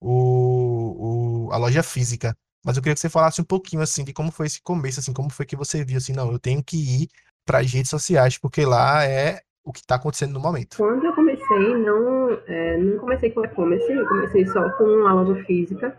[0.00, 2.36] o, o, a loja física.
[2.64, 5.12] Mas eu queria que você falasse um pouquinho assim de como foi esse começo, assim,
[5.12, 7.08] como foi que você viu assim, não, eu tenho que ir
[7.44, 10.76] para as redes sociais, porque lá é o que está acontecendo no momento.
[10.76, 15.42] Quando eu comecei, não, é, não comecei com e-commerce, eu comecei só com a loja
[15.44, 15.98] física.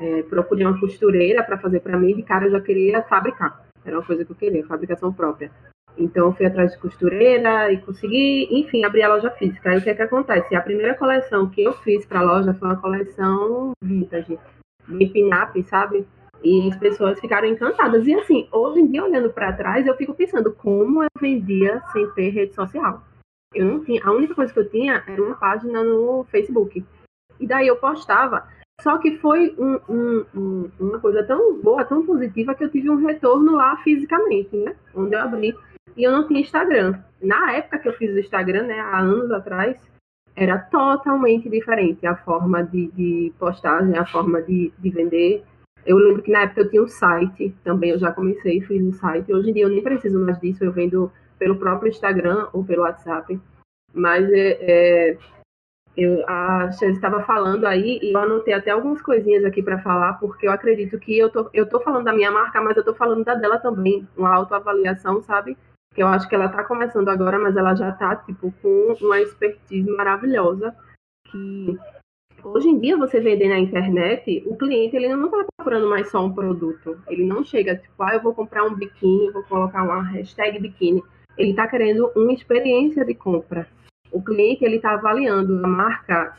[0.00, 3.64] É, procurei uma costureira para fazer para mim, de cara eu já queria fabricar.
[3.84, 5.50] Era uma coisa que eu queria, fabricação própria.
[5.98, 9.70] Então eu fui atrás de costureira e consegui, enfim, abrir a loja física.
[9.70, 10.54] Aí o que é que acontece?
[10.54, 14.38] A primeira coleção que eu fiz para a loja foi uma coleção vintage,
[14.88, 16.06] de pin-up, sabe?
[16.42, 18.06] E as pessoas ficaram encantadas.
[18.06, 22.08] E assim, hoje em dia, olhando para trás, eu fico pensando como eu vendia sem
[22.12, 23.02] ter rede social.
[23.54, 26.84] Eu não tinha, a única coisa que eu tinha era uma página no Facebook.
[27.38, 28.48] E daí eu postava.
[28.80, 32.90] Só que foi um, um, um, uma coisa tão boa, tão positiva, que eu tive
[32.90, 34.74] um retorno lá fisicamente, né?
[34.94, 35.54] Onde eu abri.
[35.96, 36.98] E eu não tinha Instagram.
[37.20, 39.76] Na época que eu fiz o Instagram, né, há anos atrás,
[40.34, 45.44] era totalmente diferente a forma de, de postagem, a forma de, de vender
[45.84, 48.92] eu lembro que na época eu tinha um site, também eu já comecei, fiz um
[48.92, 49.32] site.
[49.32, 52.82] Hoje em dia eu nem preciso mais disso, eu vendo pelo próprio Instagram ou pelo
[52.82, 53.38] WhatsApp.
[53.92, 55.18] Mas é, é
[55.96, 60.14] eu, a Chase estava falando aí e eu anotei até algumas coisinhas aqui para falar,
[60.14, 62.94] porque eu acredito que eu tô, eu tô falando da minha marca, mas eu tô
[62.94, 65.56] falando da dela também, uma autoavaliação, sabe?
[65.94, 69.20] Que eu acho que ela tá começando agora, mas ela já tá, tipo, com uma
[69.20, 70.74] expertise maravilhosa
[71.30, 71.78] que
[72.42, 76.24] hoje em dia você vender na internet, o cliente ele não está procurando mais só
[76.24, 76.98] um produto.
[77.08, 81.02] Ele não chega tipo, ah, eu vou comprar um biquíni, vou colocar uma hashtag biquíni.
[81.36, 83.66] Ele está querendo uma experiência de compra.
[84.12, 86.36] O cliente ele está avaliando a marca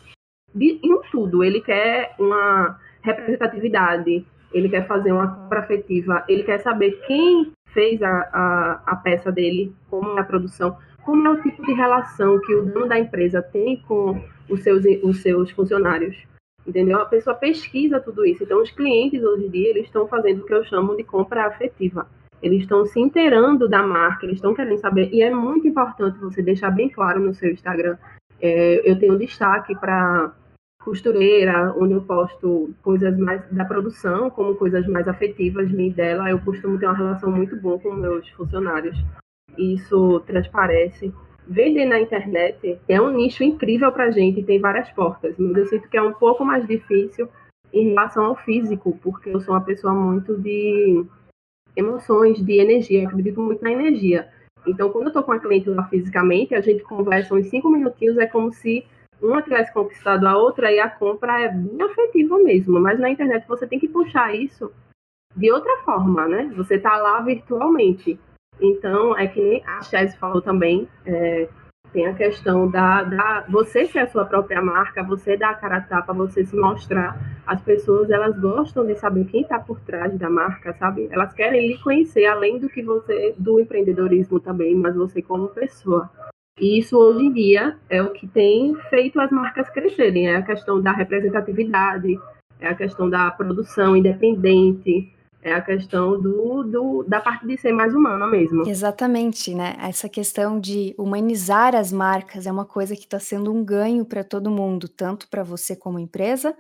[0.54, 1.44] de, em tudo.
[1.44, 8.02] Ele quer uma representatividade, ele quer fazer uma compra afetiva, ele quer saber quem fez
[8.04, 12.40] a, a, a peça dele, como é a produção, como é o tipo de relação
[12.42, 16.16] que o dono da empresa tem com os seus, os seus funcionários.
[16.66, 17.00] Entendeu?
[17.00, 18.44] A pessoa pesquisa tudo isso.
[18.44, 21.48] Então, os clientes hoje em dia eles estão fazendo o que eu chamo de compra
[21.48, 22.08] afetiva.
[22.42, 25.10] Eles estão se inteirando da marca, eles estão querendo saber.
[25.14, 27.98] E é muito importante você deixar bem claro no seu Instagram.
[28.42, 30.34] É, eu tenho destaque para
[30.84, 36.30] costureira, onde eu posto coisas mais da produção, como coisas mais afetivas minha e dela.
[36.30, 38.98] Eu costumo ter uma relação muito boa com meus funcionários.
[39.58, 41.14] Isso transparece.
[41.48, 45.90] Vender na internet é um nicho incrível para gente, tem várias portas, mas eu sinto
[45.90, 47.28] que é um pouco mais difícil
[47.74, 51.04] em relação ao físico, porque eu sou uma pessoa muito de
[51.76, 54.30] emoções, de energia, eu acredito muito na energia.
[54.68, 58.18] Então, quando eu estou com a cliente lá fisicamente, a gente conversa uns cinco minutinhos,
[58.18, 58.86] é como se
[59.22, 62.80] uma tivesse conquistado a outra e a compra é bem afetiva mesmo.
[62.80, 64.72] Mas na internet você tem que puxar isso
[65.36, 66.52] de outra forma, né?
[66.56, 68.20] Você está lá virtualmente.
[68.60, 71.48] Então, é que a Chese falou também, é,
[71.94, 75.78] tem a questão da, da você ser a sua própria marca, você dar a cara
[75.78, 77.18] a tapa, você se mostrar.
[77.46, 81.08] As pessoas, elas gostam de saber quem está por trás da marca, sabe?
[81.12, 86.10] Elas querem lhe conhecer, além do que você, do empreendedorismo também, mas você como pessoa.
[86.60, 90.44] E isso hoje em dia é o que tem feito as marcas crescerem, é a
[90.44, 92.20] questão da representatividade,
[92.60, 97.72] é a questão da produção independente, é a questão do, do, da parte de ser
[97.72, 98.68] mais humana mesmo.
[98.68, 99.76] Exatamente, né?
[99.80, 104.24] Essa questão de humanizar as marcas é uma coisa que está sendo um ganho para
[104.24, 106.56] todo mundo, tanto para você como empresa,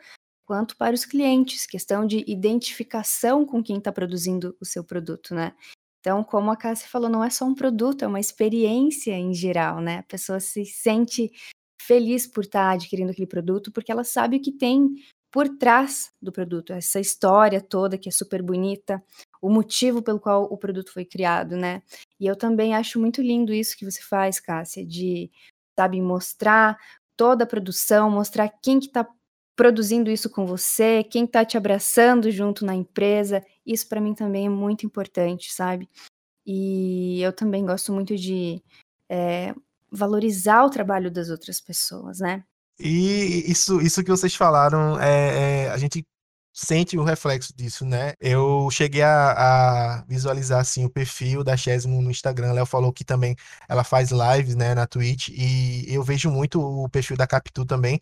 [0.45, 1.65] quanto para os clientes.
[1.65, 5.53] Questão de identificação com quem está produzindo o seu produto, né?
[5.99, 9.79] Então, como a Cássia falou, não é só um produto, é uma experiência em geral,
[9.79, 9.99] né?
[9.99, 11.31] A pessoa se sente
[11.79, 14.95] feliz por estar tá adquirindo aquele produto, porque ela sabe o que tem
[15.31, 19.01] por trás do produto, essa história toda que é super bonita,
[19.41, 21.81] o motivo pelo qual o produto foi criado, né?
[22.19, 25.31] E eu também acho muito lindo isso que você faz, Cássia, de,
[25.79, 26.77] sabe, mostrar
[27.15, 29.07] toda a produção, mostrar quem que tá
[29.55, 33.45] produzindo isso com você, quem tá te abraçando junto na empresa.
[33.65, 35.89] Isso para mim também é muito importante, sabe?
[36.45, 38.61] E eu também gosto muito de
[39.09, 39.53] é,
[39.91, 42.43] valorizar o trabalho das outras pessoas, né?
[42.81, 46.05] E isso, isso que vocês falaram, é, é, a gente
[46.53, 48.13] sente o reflexo disso, né?
[48.19, 52.53] Eu cheguei a, a visualizar assim o perfil da Chesmo no Instagram.
[52.53, 53.35] Léo falou que também
[53.69, 57.99] ela faz lives, né, na Twitch e eu vejo muito o perfil da Capitu também.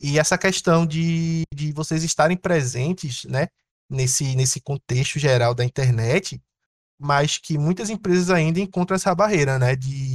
[0.00, 3.48] E essa questão de, de vocês estarem presentes, né,
[3.88, 6.40] nesse nesse contexto geral da internet,
[6.98, 10.14] mas que muitas empresas ainda encontram essa barreira, né, de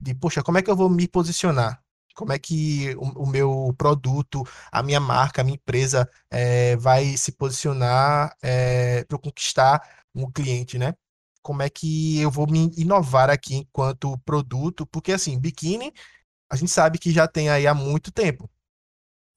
[0.00, 1.83] de poxa, como é que eu vou me posicionar?
[2.14, 7.16] Como é que o, o, meu produto, a minha marca, a minha empresa é, vai
[7.16, 9.82] se posicionar é, eh, para conquistar
[10.14, 10.94] um cliente, né?
[11.42, 14.86] Como é que eu vou me inovar aqui enquanto produto?
[14.86, 15.92] Porque assim, biquíni,
[16.50, 18.50] a gente sabe que já tem aí há muito tempo.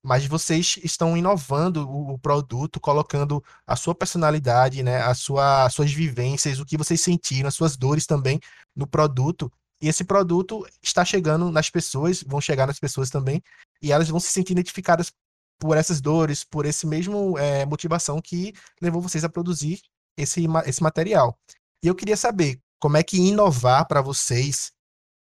[0.04, 5.92] Mas vocês estão inovando o, produto, colocando a sua personalidade, né, a sua, as suas
[5.92, 8.40] vivências, o que vocês sentiram, as suas dores também
[8.76, 13.42] no produto e esse produto está chegando nas pessoas, vão chegar nas pessoas também,
[13.82, 15.12] e elas vão se sentir identificadas
[15.60, 19.82] por essas dores, por esse mesmo é, motivação que levou vocês a produzir
[20.16, 21.38] esse, esse material.
[21.84, 24.72] E eu queria saber como é que inovar para vocês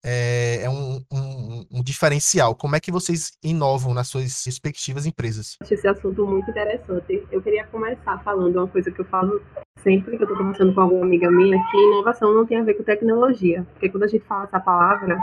[0.06, 2.56] é, é um, um, um, diferencial.
[2.56, 5.58] Como é que vocês inovam nas suas respectivas empresas?
[5.62, 7.26] Acho esse assunto muito interessante.
[7.32, 9.42] Eu queria começar falando uma coisa que eu falo
[9.78, 12.74] sempre que eu estou conversando com alguma amiga minha, que inovação não tem a ver
[12.76, 13.66] com tecnologia.
[13.74, 15.18] Porque quando a gente fala essa palavra,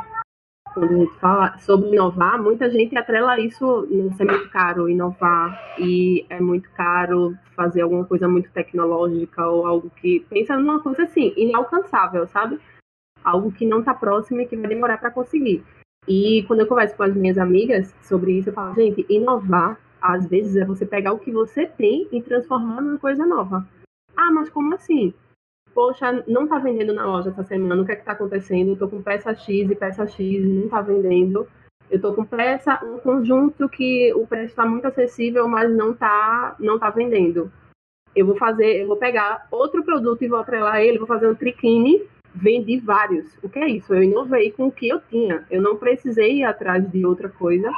[0.72, 5.58] quando a gente fala sobre inovar, muita gente atrela isso, isso é muito caro inovar
[5.78, 11.02] e é muito caro fazer alguma coisa muito tecnológica ou algo que pensa numa coisa
[11.02, 12.58] assim, inalcançável, sabe?
[13.24, 15.62] Algo que não está próximo e que vai demorar para conseguir.
[16.08, 20.26] E quando eu converso com as minhas amigas sobre isso, eu falo, gente, inovar às
[20.26, 23.66] vezes é você pegar o que você tem e transformar numa coisa nova.
[24.16, 25.12] Ah, mas como assim?
[25.74, 28.76] Poxa, não tá vendendo na loja essa semana, o que é que tá acontecendo?
[28.80, 31.46] Eu com peça X e peça X não tá vendendo.
[31.90, 36.56] Eu tô com peça, um conjunto que o preço está muito acessível, mas não tá,
[36.58, 37.52] não tá vendendo.
[38.14, 41.34] Eu vou fazer, eu vou pegar outro produto e vou atrelar ele, vou fazer um
[41.34, 42.02] triquine,
[42.34, 43.38] vendi vários.
[43.42, 43.94] O que é isso?
[43.94, 45.44] Eu inovei com o que eu tinha.
[45.50, 47.70] Eu não precisei ir atrás de outra coisa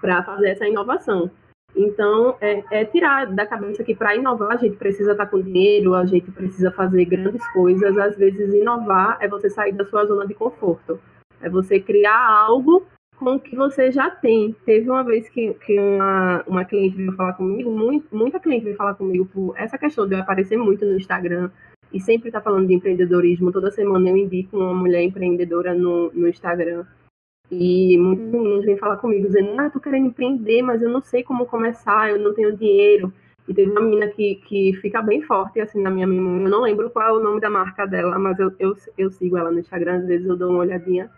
[0.00, 1.30] para fazer essa inovação.
[1.74, 5.40] Então, é, é tirar da cabeça que para inovar a gente precisa estar tá com
[5.40, 7.96] dinheiro, a gente precisa fazer grandes coisas.
[7.96, 11.00] Às vezes, inovar é você sair da sua zona de conforto.
[11.40, 12.86] É você criar algo
[13.16, 14.56] com o que você já tem.
[14.64, 18.76] Teve uma vez que, que uma, uma cliente veio falar comigo, muito, muita cliente veio
[18.76, 21.50] falar comigo por essa questão de eu aparecer muito no Instagram
[21.92, 23.52] e sempre estar tá falando de empreendedorismo.
[23.52, 26.84] Toda semana eu indico uma mulher empreendedora no, no Instagram.
[27.50, 31.24] E muitos meninos vêm falar comigo dizendo, ah, tô querendo empreender, mas eu não sei
[31.24, 33.12] como começar, eu não tenho dinheiro.
[33.48, 36.44] E teve uma menina que, que fica bem forte, assim, na minha memória.
[36.44, 39.36] Eu não lembro qual é o nome da marca dela, mas eu, eu, eu sigo
[39.36, 41.10] ela no Instagram, às vezes eu dou uma olhadinha.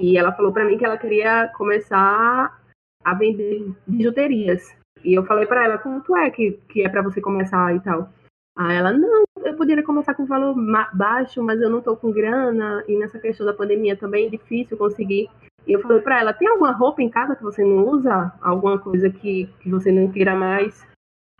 [0.00, 2.60] E ela falou para mim que ela queria começar
[3.04, 4.76] a vender bijuterias.
[5.04, 8.12] E eu falei para ela, quanto é que, que é para você começar e tal?
[8.58, 10.52] Aí ela, não, eu poderia começar com valor
[10.92, 14.76] baixo, mas eu não tô com grana, e nessa questão da pandemia também é difícil
[14.76, 15.30] conseguir.
[15.64, 18.32] E eu falei para ela: tem alguma roupa em casa que você não usa?
[18.42, 20.84] Alguma coisa que, que você não queira mais?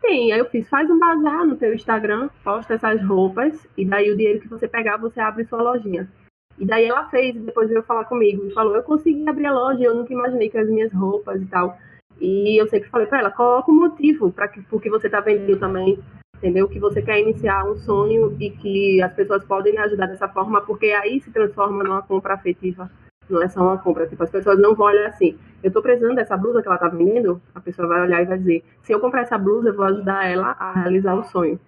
[0.00, 0.32] Tem.
[0.32, 4.16] Aí eu fiz: faz um bazar no teu Instagram, posta essas roupas, e daí o
[4.16, 6.08] dinheiro que você pegar, você abre sua lojinha.
[6.56, 9.52] E daí ela fez, e depois veio falar comigo e falou: eu consegui abrir a
[9.52, 11.76] loja, eu nunca imaginei que as minhas roupas e tal.
[12.20, 15.58] E eu sempre falei para ela: coloca um motivo para que porque você tá vendendo
[15.58, 15.98] também
[16.38, 16.68] entendeu?
[16.68, 20.86] Que você quer iniciar um sonho e que as pessoas podem ajudar dessa forma, porque
[20.86, 22.90] aí se transforma numa compra afetiva.
[23.28, 24.06] Não é só uma compra.
[24.06, 25.36] Tipo, as pessoas não vão olhar assim.
[25.62, 27.42] Eu estou precisando dessa blusa que ela está vendendo.
[27.54, 30.24] A pessoa vai olhar e vai dizer: se eu comprar essa blusa, eu vou ajudar
[30.24, 31.60] ela a realizar o sonho.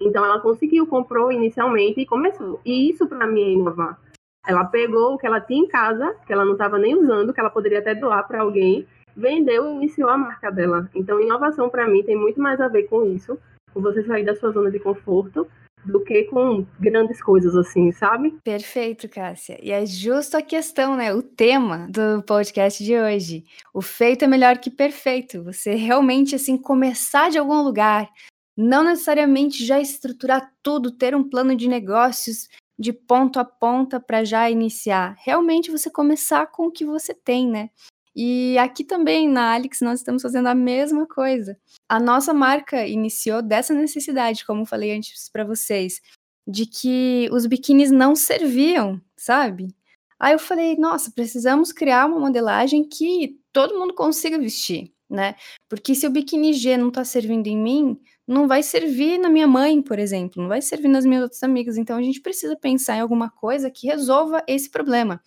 [0.00, 2.60] Então ela conseguiu, comprou inicialmente e começou.
[2.64, 3.98] E isso para mim é inovar.
[4.44, 7.38] Ela pegou o que ela tinha em casa, que ela não estava nem usando, que
[7.38, 8.84] ela poderia até doar para alguém,
[9.16, 10.90] vendeu e iniciou a marca dela.
[10.94, 13.38] Então inovação para mim tem muito mais a ver com isso,
[13.80, 15.46] você sair da sua zona de conforto
[15.84, 18.38] do que com grandes coisas assim, sabe?
[18.44, 19.58] Perfeito, Cássia.
[19.62, 21.12] E é justo a questão, né?
[21.12, 23.44] O tema do podcast de hoje.
[23.74, 25.42] O feito é melhor que perfeito.
[25.42, 28.08] Você realmente, assim, começar de algum lugar,
[28.56, 32.48] não necessariamente já estruturar tudo, ter um plano de negócios
[32.78, 35.16] de ponto a ponta para já iniciar.
[35.18, 37.70] Realmente você começar com o que você tem, né?
[38.14, 41.56] E aqui também na Alex nós estamos fazendo a mesma coisa.
[41.88, 46.00] A nossa marca iniciou dessa necessidade, como falei antes para vocês,
[46.46, 49.74] de que os biquínis não serviam, sabe?
[50.18, 55.34] Aí eu falei, nossa, precisamos criar uma modelagem que todo mundo consiga vestir, né?
[55.68, 59.46] Porque se o biquíni G não tá servindo em mim, não vai servir na minha
[59.46, 61.76] mãe, por exemplo, não vai servir nas minhas outras amigas.
[61.76, 65.20] Então a gente precisa pensar em alguma coisa que resolva esse problema.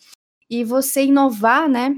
[0.49, 1.95] E você inovar, né?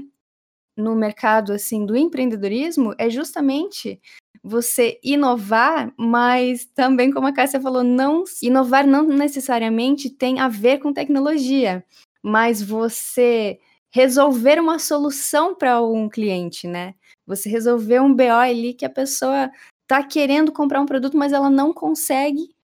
[0.78, 4.00] No mercado assim do empreendedorismo é justamente
[4.42, 10.78] você inovar, mas também como a Cássia falou, não inovar não necessariamente tem a ver
[10.78, 11.84] com tecnologia,
[12.22, 13.58] mas você
[13.90, 16.94] resolver uma solução para um cliente, né?
[17.26, 19.50] Você resolver um BO ali que a pessoa
[19.86, 22.54] tá querendo comprar um produto, mas ela não consegue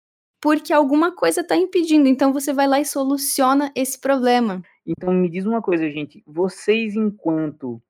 [0.40, 2.06] porque alguma coisa está impedindo.
[2.06, 4.62] Então você vai lá e soluciona esse problema.
[4.86, 7.80] Então me diz uma coisa, gente, vocês enquanto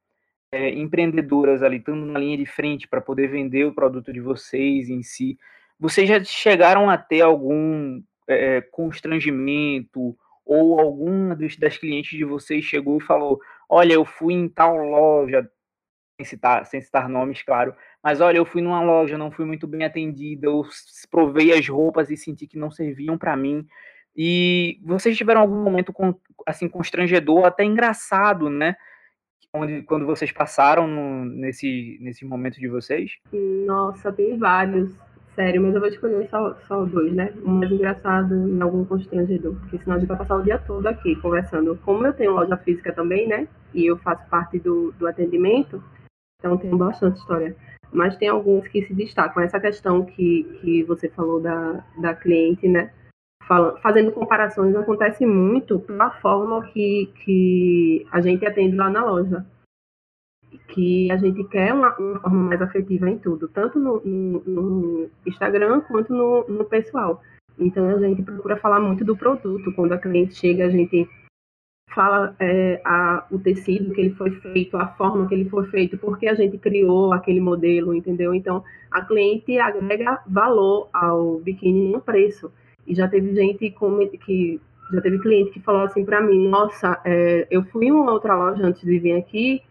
[0.55, 4.89] é, empreendedoras ali, estando na linha de frente para poder vender o produto de vocês
[4.89, 5.37] em si,
[5.79, 12.99] vocês já chegaram a ter algum é, constrangimento ou alguma das clientes de vocês chegou
[12.99, 15.51] e falou: Olha, eu fui em tal loja,
[16.17, 19.67] sem citar, sem citar nomes, claro, mas olha, eu fui numa loja, não fui muito
[19.67, 20.63] bem atendida, eu
[21.11, 23.67] provei as roupas e senti que não serviam para mim.
[24.17, 25.93] E vocês tiveram algum momento
[26.47, 28.77] assim constrangedor, até engraçado, né?
[29.55, 33.13] Onde, quando vocês passaram no, nesse, nesse momento de vocês?
[33.65, 34.93] Nossa, tem vários.
[35.35, 37.33] Sério, mas eu vou escolher só, só dois, né?
[37.45, 40.87] Um mais engraçado e algum constrangedor, porque senão a gente vai passar o dia todo
[40.87, 41.77] aqui conversando.
[41.85, 43.49] Como eu tenho loja física também, né?
[43.73, 45.83] E eu faço parte do, do atendimento,
[46.39, 47.57] então tenho bastante história.
[47.93, 49.43] Mas tem alguns que se destacam.
[49.43, 52.93] Essa questão que, que você falou da, da cliente, né?
[53.47, 59.45] Fazendo comparações acontece muito pela forma que, que a gente atende lá na loja.
[60.69, 65.11] Que a gente quer uma, uma forma mais afetiva em tudo, tanto no, no, no
[65.27, 67.21] Instagram quanto no, no, pessoal.
[67.59, 69.73] Então a gente procura falar muito do produto.
[69.75, 71.07] Quando a cliente chega, a gente
[71.95, 75.99] fala é, a, o tecido que ele foi feito, a forma que ele foi feito,
[75.99, 78.35] porque a gente criou aquele modelo, entendeu?
[78.35, 82.51] Então a cliente agrega valor ao biquíni no preço.
[82.87, 83.75] E já teve gente
[84.25, 84.61] que
[84.93, 88.37] já teve cliente que falou assim para mim, nossa, é, eu fui em uma outra
[88.37, 89.63] loja antes de vir aqui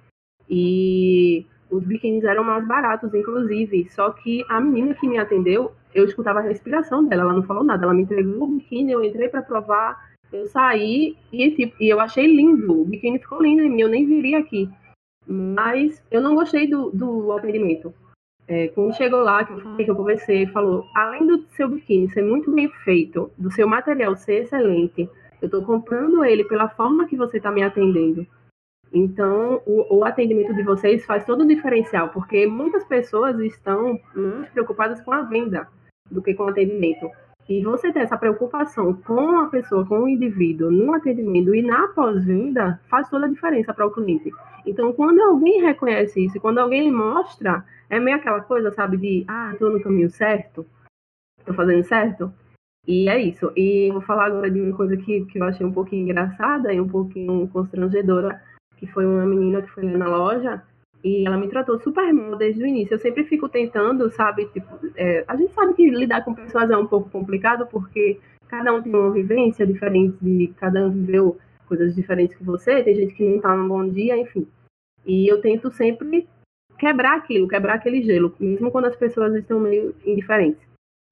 [0.50, 3.88] e os biquínis eram mais baratos, inclusive.
[3.90, 7.64] Só que a menina que me atendeu, eu escutava a respiração dela, ela não falou
[7.64, 11.90] nada, ela me entregou o biquíni, eu entrei para provar, eu saí e, tipo, e
[11.90, 14.70] eu achei lindo, o biquíni ficou lindo em mim, eu nem viria aqui.
[15.26, 17.94] Mas eu não gostei do, do atendimento.
[18.48, 22.24] É, chegou lá, que eu falei, que eu conversei, falou, além do seu biquíni ser
[22.24, 25.10] muito bem feito, do seu material ser excelente,
[25.42, 28.28] eu estou comprando ele pela forma que você está me atendendo.
[28.94, 34.52] Então, o, o, atendimento de vocês faz todo o diferencial, porque muitas pessoas estão muito
[34.52, 35.68] preocupadas com a venda
[36.12, 37.10] do que com o atendimento.
[37.48, 41.90] E você ter essa preocupação com a pessoa, com o indivíduo, no atendimento e na
[41.90, 44.32] pós-venda, faz toda a diferença para o cliente.
[44.66, 49.52] Então, quando alguém reconhece isso, quando alguém mostra, é meio aquela coisa, sabe, de, ah,
[49.52, 50.66] estou no caminho certo,
[51.40, 52.32] estou fazendo certo.
[52.88, 53.52] E é isso.
[53.56, 56.80] E vou falar agora de uma coisa que, que eu achei um pouquinho engraçada e
[56.80, 58.42] um pouquinho constrangedora,
[58.78, 60.64] que foi uma menina que foi na loja
[61.04, 62.94] e ela me tratou super mal desde o início.
[62.94, 64.46] Eu sempre fico tentando, sabe?
[64.48, 68.74] Tipo, é, a gente sabe que lidar com pessoas é um pouco complicado porque cada
[68.74, 71.38] um tem uma vivência diferente, de, cada um viveu
[71.68, 72.82] coisas diferentes que você.
[72.84, 74.48] Tem gente que não tá num bom dia, enfim.
[75.06, 76.28] E eu tento sempre
[76.80, 80.62] quebrar aquilo, quebrar aquele gelo, mesmo quando as pessoas estão meio indiferentes.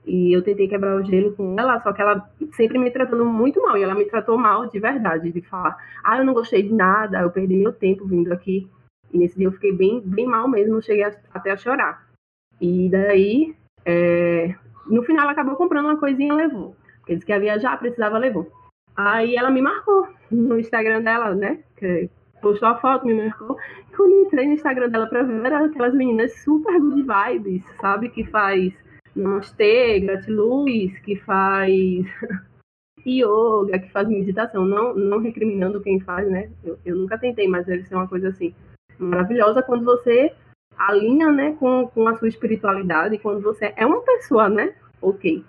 [0.05, 3.61] E eu tentei quebrar o gelo com ela, só que ela sempre me tratando muito
[3.61, 3.77] mal.
[3.77, 7.21] E ela me tratou mal de verdade, de falar: ah, eu não gostei de nada,
[7.21, 8.67] eu perdi meu tempo vindo aqui.
[9.13, 12.07] E nesse dia eu fiquei bem, bem mal mesmo, cheguei a, até a chorar.
[12.59, 13.55] E daí,
[13.85, 14.55] é,
[14.87, 16.75] no final, ela acabou comprando uma coisinha e levou.
[16.99, 18.51] Porque disse que ia viajar, precisava, levou.
[18.95, 21.63] Aí ela me marcou no Instagram dela, né?
[21.77, 22.09] Que
[22.41, 23.57] postou a foto, me marcou.
[23.95, 28.09] Quando eu entrei no Instagram dela pra ver, eram aquelas meninas super good vibes, sabe?
[28.09, 28.73] Que faz
[29.15, 32.05] namastê, gratiluz, que faz
[33.05, 34.65] yoga, que faz meditação.
[34.65, 36.51] Não, não recriminando quem faz, né?
[36.63, 38.53] Eu, eu nunca tentei, mas deve ser uma coisa assim
[39.03, 40.33] maravilhosa quando você
[40.77, 44.73] alinha, né, com, com a sua espiritualidade, quando você é uma pessoa, né?
[45.01, 45.43] Ok.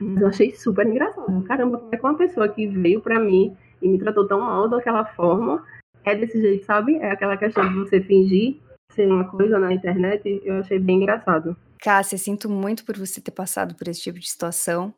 [0.00, 1.42] Mas eu achei super engraçado.
[1.44, 4.68] Caramba, como é que uma pessoa que veio pra mim e me tratou tão mal
[4.68, 5.64] daquela forma
[6.04, 6.96] é desse jeito, sabe?
[6.96, 8.56] É aquela questão de você fingir
[8.92, 10.40] ser uma coisa na internet.
[10.44, 11.56] Eu achei bem engraçado.
[11.80, 14.92] Cássia, sinto muito por você ter passado por esse tipo de situação.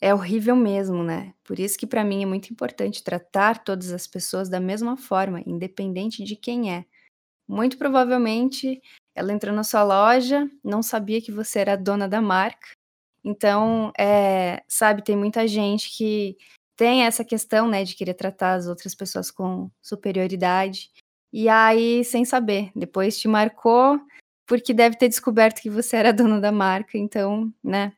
[0.00, 1.32] É horrível mesmo, né?
[1.44, 5.42] Por isso que para mim é muito importante tratar todas as pessoas da mesma forma,
[5.46, 6.84] independente de quem é.
[7.48, 8.80] Muito provavelmente
[9.14, 12.68] ela entrou na sua loja, não sabia que você era dona da marca.
[13.22, 16.36] Então, é, sabe, tem muita gente que
[16.76, 20.90] tem essa questão, né, de querer tratar as outras pessoas com superioridade.
[21.32, 24.00] E aí, sem saber, depois te marcou
[24.46, 26.98] porque deve ter descoberto que você era dona da marca.
[26.98, 27.92] Então, né,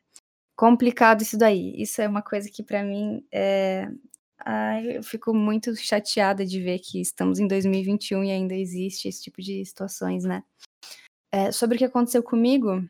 [0.55, 1.73] complicado isso daí.
[1.81, 3.89] Isso é uma coisa que para mim é,
[4.49, 9.21] Ai, eu fico muito chateada de ver que estamos em 2021 e ainda existe esse
[9.21, 10.41] tipo de situações, né?
[11.29, 12.81] É, sobre o que aconteceu comigo,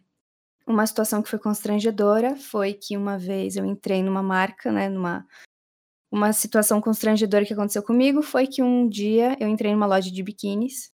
[0.67, 5.25] uma situação que foi constrangedora foi que uma vez eu entrei numa marca, né, numa
[6.11, 10.23] uma situação constrangedora que aconteceu comigo foi que um dia eu entrei numa loja de
[10.23, 10.91] biquínis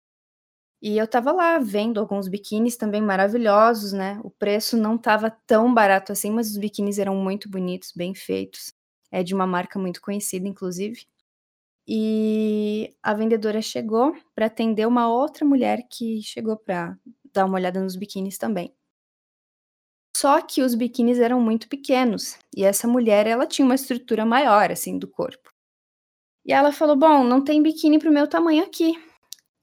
[0.82, 4.20] e eu tava lá vendo alguns biquínis também maravilhosos, né?
[4.24, 8.74] O preço não tava tão barato assim, mas os biquínis eram muito bonitos, bem feitos
[9.14, 11.05] é de uma marca muito conhecida, inclusive.
[11.88, 16.97] E a vendedora chegou para atender uma outra mulher que chegou para
[17.32, 18.74] dar uma olhada nos biquínis também.
[20.18, 24.72] Só que os biquínis eram muito pequenos e essa mulher ela tinha uma estrutura maior
[24.72, 25.51] assim do corpo.
[26.45, 28.93] E ela falou: "Bom, não tem biquíni para o meu tamanho aqui".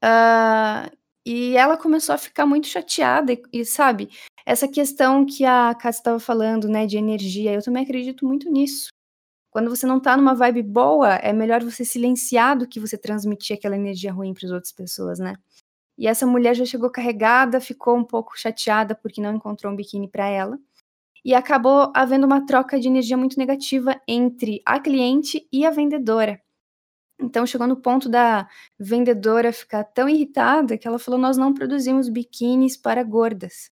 [0.04, 0.96] Uh,
[1.26, 4.10] e ela começou a ficar muito chateada e, e sabe
[4.46, 7.52] essa questão que a Cássia estava falando, né, de energia.
[7.54, 8.90] Eu também acredito muito nisso.
[9.50, 13.56] Quando você não tá numa vibe boa, é melhor você silenciar do que você transmitir
[13.56, 15.34] aquela energia ruim para as outras pessoas, né?
[15.98, 20.08] E essa mulher já chegou carregada, ficou um pouco chateada porque não encontrou um biquíni
[20.08, 20.58] para ela.
[21.24, 26.40] E acabou havendo uma troca de energia muito negativa entre a cliente e a vendedora.
[27.20, 28.48] Então chegou no ponto da
[28.78, 33.70] vendedora ficar tão irritada que ela falou: Nós não produzimos biquínis para gordas.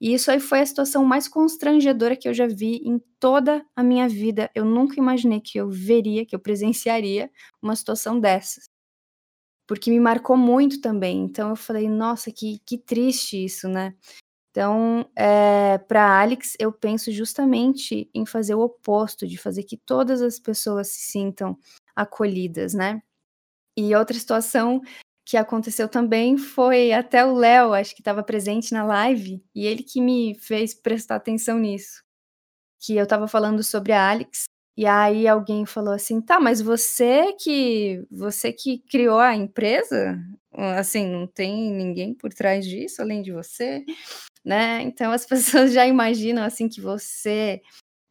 [0.00, 3.82] E isso aí foi a situação mais constrangedora que eu já vi em toda a
[3.82, 4.50] minha vida.
[4.54, 7.30] Eu nunca imaginei que eu veria, que eu presenciaria
[7.62, 8.64] uma situação dessas.
[9.66, 11.24] Porque me marcou muito também.
[11.24, 13.94] Então eu falei, nossa, que, que triste isso, né?
[14.50, 19.76] Então, é, eh, para Alex, eu penso justamente em fazer o oposto, de fazer que
[19.76, 21.58] todas as pessoas se sintam
[21.94, 23.02] acolhidas, né?
[23.76, 24.80] E outra situação
[25.26, 29.82] que aconteceu também foi até o Léo, acho que estava presente na live, e ele
[29.82, 32.02] que me fez prestar atenção nisso.
[32.80, 34.44] Que eu estava falando sobre a Alex,
[34.76, 40.18] e aí alguém falou assim: "Tá, mas você que você que criou a empresa?
[40.78, 43.84] Assim, não tem ninguém por trás disso além de você?"
[44.46, 44.82] Né?
[44.82, 47.60] Então as pessoas já imaginam assim que você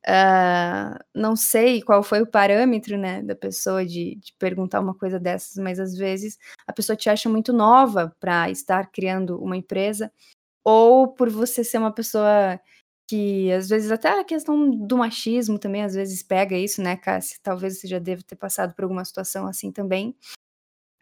[0.08, 5.20] Uh, não sei qual foi o parâmetro, né, da pessoa de, de, perguntar uma coisa
[5.20, 6.38] dessas, mas às vezes
[6.68, 10.12] a pessoa te acha muito nova para estar criando uma empresa,
[10.64, 12.60] ou por você ser uma pessoa
[13.08, 17.38] que às vezes até a questão do machismo também às vezes pega isso, né, Cássia?
[17.42, 20.16] Talvez você já deva ter passado por alguma situação assim também.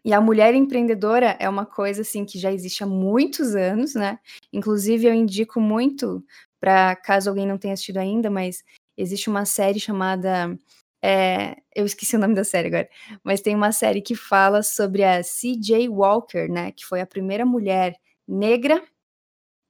[0.05, 4.19] E a mulher empreendedora é uma coisa assim que já existe há muitos anos, né?
[4.51, 6.23] Inclusive eu indico muito
[6.59, 8.63] para caso alguém não tenha assistido ainda, mas
[8.97, 10.57] existe uma série chamada.
[11.03, 12.89] É, eu esqueci o nome da série agora,
[13.23, 15.89] mas tem uma série que fala sobre a C.J.
[15.89, 17.95] Walker, né, que foi a primeira mulher
[18.27, 18.81] negra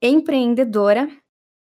[0.02, 1.10] empreendedora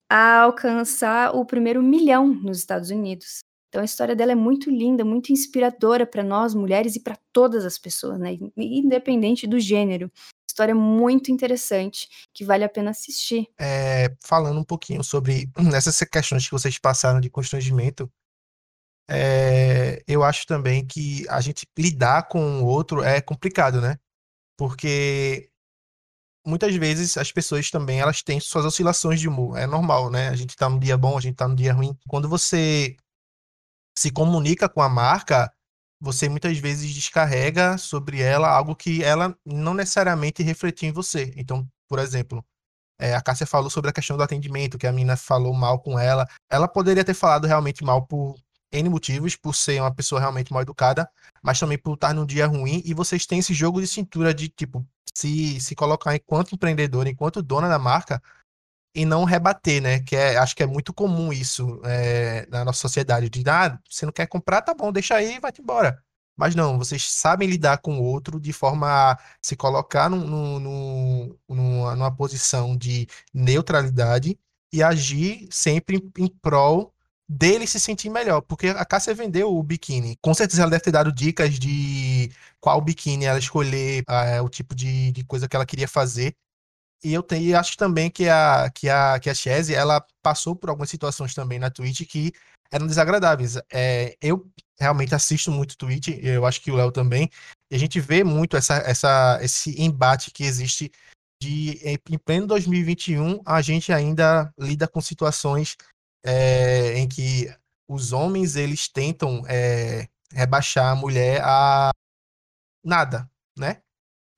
[0.09, 3.41] a alcançar o primeiro milhão nos Estados Unidos.
[3.69, 7.65] Então a história dela é muito linda, muito inspiradora para nós mulheres e para todas
[7.65, 10.11] as pessoas, né, independente do gênero.
[10.49, 13.47] História muito interessante que vale a pena assistir.
[13.59, 18.11] É, falando um pouquinho sobre essas questões que vocês passaram de constrangimento,
[19.07, 23.99] é, eu acho também que a gente lidar com o outro é complicado, né?
[24.57, 25.51] Porque
[26.43, 29.55] muitas vezes as pessoas também elas têm suas oscilações de humor.
[29.55, 30.29] É normal, né?
[30.29, 31.95] A gente tá num dia bom, a gente tá num dia ruim.
[32.07, 32.97] Quando você
[33.95, 35.53] se comunica com a marca,
[35.99, 41.33] você muitas vezes descarrega sobre ela algo que ela não necessariamente refletiu em você.
[41.35, 42.43] Então, por exemplo,
[42.99, 45.97] é, a Cássia falou sobre a questão do atendimento, que a menina falou mal com
[45.97, 46.27] ela.
[46.49, 48.35] Ela poderia ter falado realmente mal por
[48.71, 51.09] N motivos, por ser uma pessoa realmente mal educada,
[51.41, 52.81] mas também por estar num dia ruim.
[52.85, 57.41] E vocês têm esse jogo de cintura de, tipo, se, se colocar enquanto empreendedora, enquanto
[57.41, 58.21] dona da marca,
[58.93, 59.99] e não rebater, né?
[59.99, 63.29] Que é, acho que é muito comum isso é, na nossa sociedade.
[63.29, 66.01] De, ah, você não quer comprar, tá bom, deixa aí e vai-te embora.
[66.37, 71.35] Mas não, vocês sabem lidar com o outro de forma a se colocar num, num,
[71.49, 74.39] numa, numa posição de neutralidade
[74.71, 76.93] e agir sempre em, em prol
[77.27, 78.41] dele se sentir melhor.
[78.41, 80.17] Porque a Cássia vendeu o biquíni.
[80.21, 84.73] Com certeza ela deve ter dado dicas de qual biquíni ela escolher, uh, o tipo
[84.73, 86.35] de, de coisa que ela queria fazer.
[87.03, 90.69] E eu tenho, acho também que a que a que a Chese, ela passou por
[90.69, 92.33] algumas situações também na Twitch que
[92.71, 93.57] eram desagradáveis.
[93.71, 97.29] É, eu realmente assisto muito Twitch, eu acho que o Léo também,
[97.71, 100.91] e a gente vê muito essa, essa esse embate que existe
[101.41, 101.79] de
[102.09, 105.77] em pleno 2021 a gente ainda lida com situações
[106.25, 107.53] é, em que
[107.87, 111.91] os homens eles tentam é, rebaixar a mulher a
[112.83, 113.81] nada, né?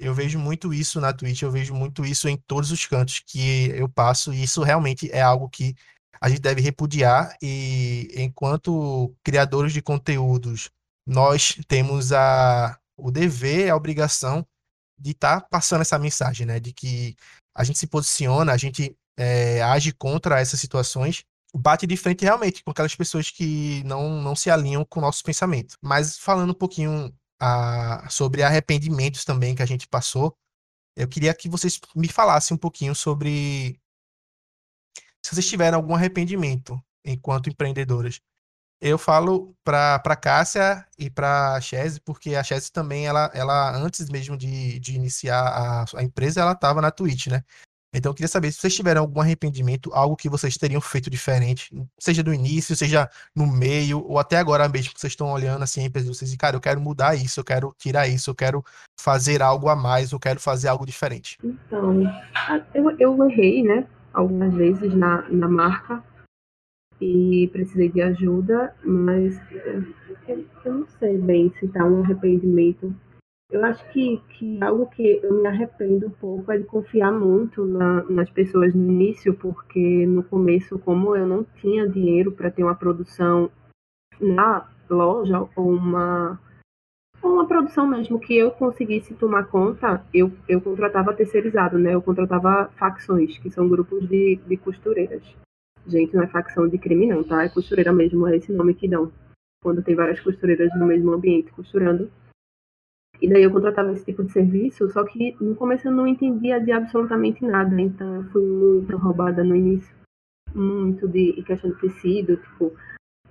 [0.02, 3.70] Eu vejo muito isso na Twitch, eu vejo muito isso em todos os cantos que
[3.70, 5.76] eu passo, e isso realmente é algo que
[6.20, 7.38] a gente deve repudiar.
[7.40, 10.72] E enquanto criadores de conteúdos,
[11.06, 14.46] nós temos a, o dever, a obrigação
[14.98, 16.60] de estar tá passando essa mensagem, né?
[16.60, 17.16] De que
[17.56, 21.24] a gente se posiciona, a gente é, age contra essas situações,
[21.54, 25.24] bate de frente realmente com aquelas pessoas que não, não se alinham com o nosso
[25.24, 25.76] pensamento.
[25.80, 30.38] Mas falando um pouquinho a, sobre arrependimentos também que a gente passou.
[30.96, 33.82] Eu queria que vocês me falassem um pouquinho sobre
[35.26, 38.22] se vocês tiveram algum arrependimento enquanto empreendedoras.
[38.80, 43.76] Eu falo para para Cássia e para a Chese, porque a Chese também ela, ela
[43.76, 47.44] antes mesmo de, de iniciar a, a empresa, ela estava na Twitch, né?
[47.94, 51.70] Então eu queria saber se vocês tiveram algum arrependimento, algo que vocês teriam feito diferente,
[52.00, 55.90] seja do início, seja no meio, ou até agora mesmo que vocês estão olhando assim,
[55.90, 58.64] vocês dizem, cara, eu quero mudar isso, eu quero tirar isso, eu quero
[58.98, 61.38] fazer algo a mais, eu quero fazer algo diferente.
[61.44, 62.02] Então,
[62.74, 66.02] eu, eu errei, né, algumas vezes na, na marca
[67.02, 69.38] e precisei de ajuda, mas
[70.28, 72.96] eu, eu não sei bem se tá um arrependimento
[73.52, 77.66] eu acho que, que algo que eu me arrependo um pouco é de confiar muito
[77.66, 82.64] na, nas pessoas no início, porque no começo, como eu não tinha dinheiro para ter
[82.64, 83.52] uma produção
[84.20, 86.40] na loja ou uma,
[87.22, 91.94] ou uma produção mesmo que eu conseguisse tomar conta, eu, eu contratava terceirizado, né?
[91.94, 95.24] Eu contratava facções, que são grupos de, de costureiras.
[95.86, 97.44] Gente, não é facção de crime não, tá?
[97.44, 99.12] É costureira mesmo, é esse nome que dão.
[99.62, 102.10] Quando tem várias costureiras no mesmo ambiente costurando
[103.22, 106.60] e daí eu contratava esse tipo de serviço, só que no começo eu não entendia
[106.60, 109.94] de absolutamente nada, então eu fui muito roubada no início,
[110.56, 112.74] muito de questão de tecido, tipo,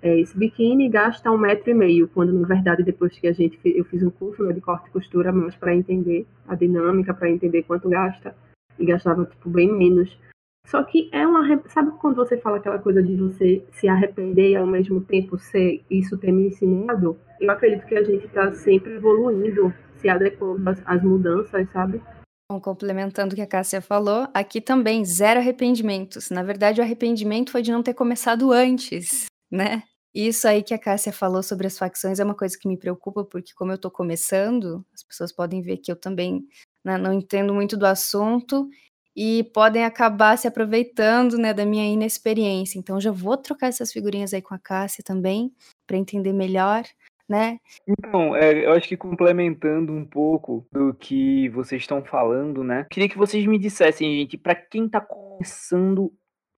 [0.00, 3.58] é, esse biquíni gasta um metro e meio, quando na verdade depois que a gente
[3.64, 7.28] eu fiz um curso né, de corte e costura, mas para entender a dinâmica, para
[7.28, 8.34] entender quanto gasta,
[8.78, 10.16] e gastava tipo bem menos.
[10.66, 11.44] Só que é uma.
[11.68, 15.84] Sabe quando você fala aquela coisa de você se arrepender e ao mesmo tempo ser
[15.90, 17.18] isso ter me ensinado?
[17.40, 22.00] Eu acredito que a gente está sempre evoluindo, se adequando às, às mudanças, sabe?
[22.50, 26.30] Bom, complementando o que a Cássia falou, aqui também zero arrependimentos.
[26.30, 29.84] Na verdade, o arrependimento foi de não ter começado antes, né?
[30.12, 33.24] Isso aí que a Cássia falou sobre as facções é uma coisa que me preocupa,
[33.24, 36.44] porque como eu estou começando, as pessoas podem ver que eu também
[36.84, 38.68] né, não entendo muito do assunto
[39.16, 42.78] e podem acabar se aproveitando né, da minha inexperiência.
[42.78, 45.52] Então já vou trocar essas figurinhas aí com a Cássia também,
[45.86, 46.84] para entender melhor,
[47.28, 47.58] né?
[47.86, 52.86] Então, é, eu acho que complementando um pouco do que vocês estão falando, né?
[52.90, 56.12] Queria que vocês me dissessem, gente, para quem está começando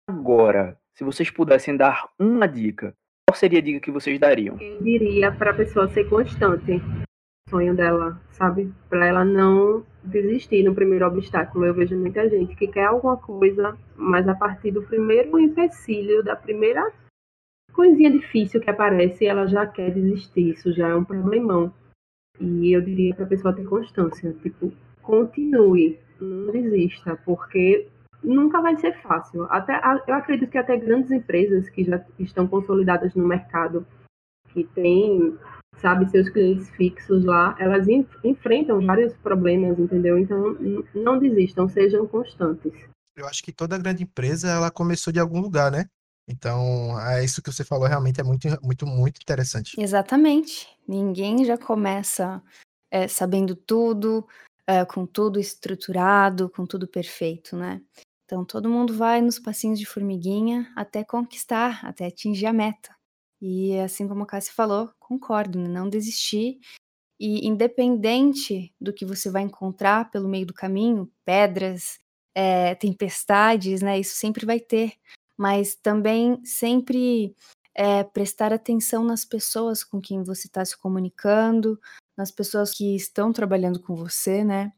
[0.07, 2.95] agora, se vocês pudessem dar uma dica,
[3.27, 4.57] qual seria a dica que vocês dariam?
[4.59, 6.81] Eu diria para a pessoa ser constante
[7.51, 8.73] sonho dela, sabe?
[8.89, 11.65] Para ela não desistir no primeiro obstáculo.
[11.65, 16.35] Eu vejo muita gente que quer alguma coisa, mas a partir do primeiro empecilho, da
[16.35, 16.91] primeira
[17.73, 20.53] coisinha difícil que aparece, ela já quer desistir.
[20.53, 21.73] Isso já é um problemão.
[22.39, 24.71] E eu diria para a pessoa ter constância, tipo,
[25.03, 27.87] continue, não desista, porque
[28.23, 29.43] nunca vai ser fácil.
[29.49, 33.85] Até eu acredito que até grandes empresas que já estão consolidadas no mercado,
[34.49, 35.37] que têm,
[35.81, 37.87] sabe, seus clientes fixos lá, elas
[38.23, 40.17] enfrentam vários problemas, entendeu?
[40.17, 40.55] Então,
[40.93, 42.71] não desistam, sejam constantes.
[43.15, 45.85] Eu acho que toda grande empresa ela começou de algum lugar, né?
[46.27, 49.79] Então, é isso que você falou realmente é muito, muito, muito interessante.
[49.79, 50.67] Exatamente.
[50.87, 52.41] Ninguém já começa
[52.89, 54.25] é, sabendo tudo,
[54.67, 57.81] é, com tudo estruturado, com tudo perfeito, né?
[58.25, 62.95] Então todo mundo vai nos passinhos de formiguinha até conquistar, até atingir a meta.
[63.41, 65.67] E assim como a Cássia falou, concordo, né?
[65.67, 66.59] não desistir.
[67.19, 71.99] E independente do que você vai encontrar pelo meio do caminho, pedras,
[72.35, 73.99] é, tempestades, né?
[73.99, 74.93] Isso sempre vai ter.
[75.37, 77.35] Mas também sempre
[77.75, 81.79] é, prestar atenção nas pessoas com quem você está se comunicando,
[82.17, 84.71] nas pessoas que estão trabalhando com você, né?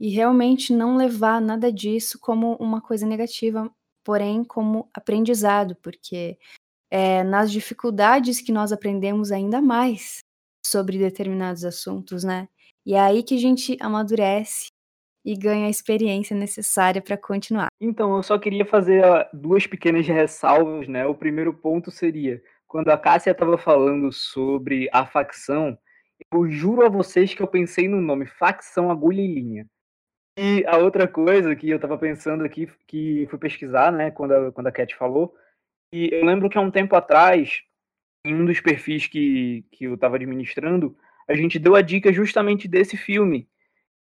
[0.00, 3.70] e realmente não levar nada disso como uma coisa negativa,
[4.04, 6.38] porém como aprendizado, porque
[6.90, 10.20] é nas dificuldades que nós aprendemos ainda mais
[10.64, 12.48] sobre determinados assuntos, né?
[12.84, 14.68] E é aí que a gente amadurece
[15.24, 17.68] e ganha a experiência necessária para continuar.
[17.80, 21.06] Então, eu só queria fazer duas pequenas ressalvas, né?
[21.06, 25.76] O primeiro ponto seria, quando a Cássia estava falando sobre a facção,
[26.32, 29.66] eu juro a vocês que eu pensei no nome Facção Agulha e Linha.
[30.38, 34.52] E a outra coisa que eu tava pensando aqui, que fui pesquisar, né, quando a,
[34.52, 35.34] quando a Cat falou,
[35.92, 37.60] e eu lembro que há um tempo atrás,
[38.24, 40.96] em um dos perfis que, que eu tava administrando,
[41.28, 43.48] a gente deu a dica justamente desse filme,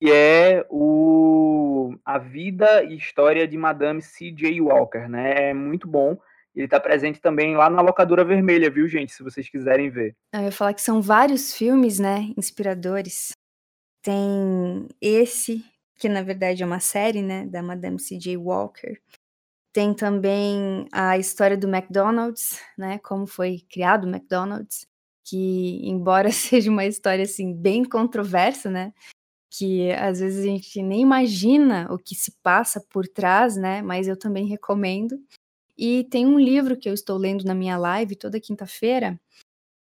[0.01, 4.61] que é o A Vida e História de Madame C.J.
[4.61, 5.51] Walker, né?
[5.51, 6.17] É muito bom.
[6.55, 9.13] Ele está presente também lá na Locadora Vermelha, viu, gente?
[9.13, 10.17] Se vocês quiserem ver.
[10.35, 12.33] Eu ia falar que são vários filmes, né?
[12.37, 13.33] Inspiradores.
[14.03, 15.65] Tem esse,
[15.97, 18.37] que na verdade é uma série, né, da Madame C.J.
[18.37, 18.99] Walker.
[19.73, 24.87] Tem também a história do McDonald's, né, como foi criado o McDonald's,
[25.25, 28.93] que embora seja uma história assim bem controversa, né,
[29.51, 34.09] que às vezes a gente nem imagina o que se passa por trás, né, mas
[34.09, 35.19] eu também recomendo.
[35.79, 39.21] E tem um livro que eu estou lendo na minha live toda quinta-feira,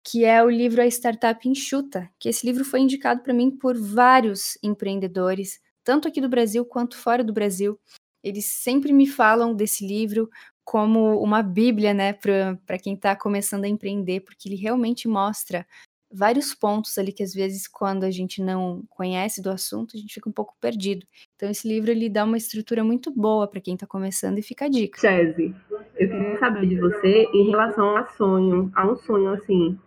[0.04, 3.78] que é o livro A Startup Enxuta, que esse livro foi indicado para mim por
[3.78, 7.80] vários empreendedores, tanto aqui do Brasil quanto fora do Brasil.
[8.24, 10.30] Eles sempre me falam desse livro
[10.64, 15.66] como uma bíblia, né, para quem está começando a empreender, porque ele realmente mostra
[16.12, 20.14] vários pontos ali que às vezes quando a gente não conhece do assunto, a gente
[20.14, 21.06] fica um pouco perdido.
[21.36, 24.66] Então esse livro ele dá uma estrutura muito boa para quem está começando e fica
[24.66, 25.00] a dica.
[25.00, 25.56] Chese,
[25.98, 29.78] eu queria saber de você em relação a sonho, a um sonho assim.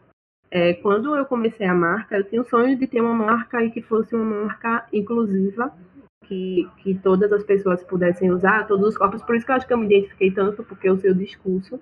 [0.50, 3.70] É, quando eu comecei a marca, eu tinha o sonho de ter uma marca e
[3.70, 5.74] que fosse uma marca inclusiva
[6.32, 9.22] que, que todas as pessoas pudessem usar, todos os corpos.
[9.22, 11.78] Por isso que eu acho que eu me identifiquei tanto, porque o seu discurso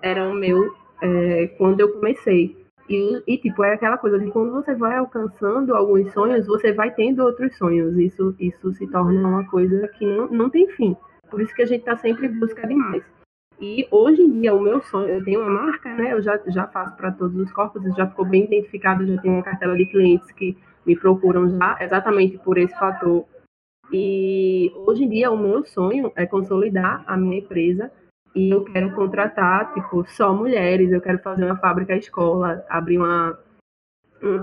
[0.00, 2.56] era o meu é, quando eu comecei.
[2.88, 6.92] E, e, tipo, é aquela coisa de quando você vai alcançando alguns sonhos, você vai
[6.92, 7.96] tendo outros sonhos.
[7.98, 10.96] Isso, isso se torna uma coisa que não, não tem fim.
[11.30, 13.04] Por isso que a gente está sempre em busca de mais.
[13.60, 16.14] E hoje em dia, o meu sonho, eu tenho uma marca, né?
[16.14, 19.42] Eu já, já faço para todos os corpos, já ficou bem identificado, já tenho uma
[19.42, 23.26] cartela de clientes que me procuram já, exatamente por esse fator
[23.92, 27.90] e hoje em dia o meu sonho é consolidar a minha empresa
[28.34, 33.36] e eu quero contratar, tipo, só mulheres, eu quero fazer uma fábrica escola, abrir uma,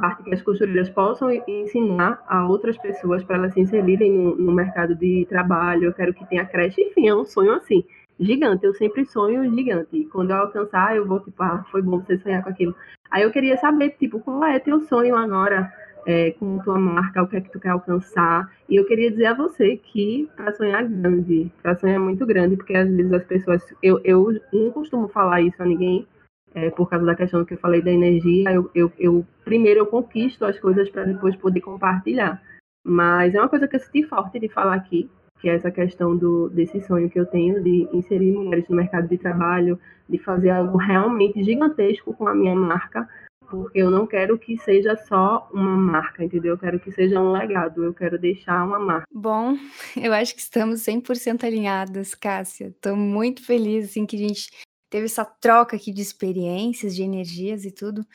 [0.02, 4.52] parte que as costureiras possam ensinar a outras pessoas para elas se inserirem no, no,
[4.52, 7.86] mercado de trabalho, eu quero que tenha creche, enfim, é um sonho assim,
[8.20, 12.00] gigante, eu sempre sonho gigante, e quando eu alcançar, eu vou, tipo, ah, foi bom
[12.00, 12.76] você sonhar com aquilo.
[13.10, 15.72] Aí eu queria saber, tipo, qual é teu sonho agora,
[16.08, 18.49] é, com tua marca, o que é que tu quer alcançar.
[18.70, 22.74] E eu queria dizer a você que para sonhar grande, para sonhar muito grande, porque
[22.74, 26.08] às vezes as pessoas, eu, eu não costumo falar isso a ninguém,
[26.55, 29.86] é, por causa da questão que eu falei da energia, eu, eu, eu primeiro eu
[29.86, 32.41] conquisto as coisas para depois poder compartilhar.
[32.86, 35.10] Mas é uma coisa que eu senti forte de falar aqui,
[35.41, 39.10] que é essa questão do, desse sonho que eu tenho de inserir mulheres no mercado
[39.10, 39.78] de trabalho,
[40.08, 43.10] de fazer algo realmente gigantesco com a minha marca,
[43.50, 46.54] porque eu não quero que seja só uma marca, entendeu?
[46.54, 49.08] Eu quero que seja um legado, eu quero deixar uma marca.
[49.12, 49.58] Bom,
[49.95, 52.68] eu acho que estamos 100% alinhadas, Cássia.
[52.68, 54.50] Estou muito feliz assim que a gente
[54.89, 58.06] teve essa troca aqui de experiências, de energias e tudo.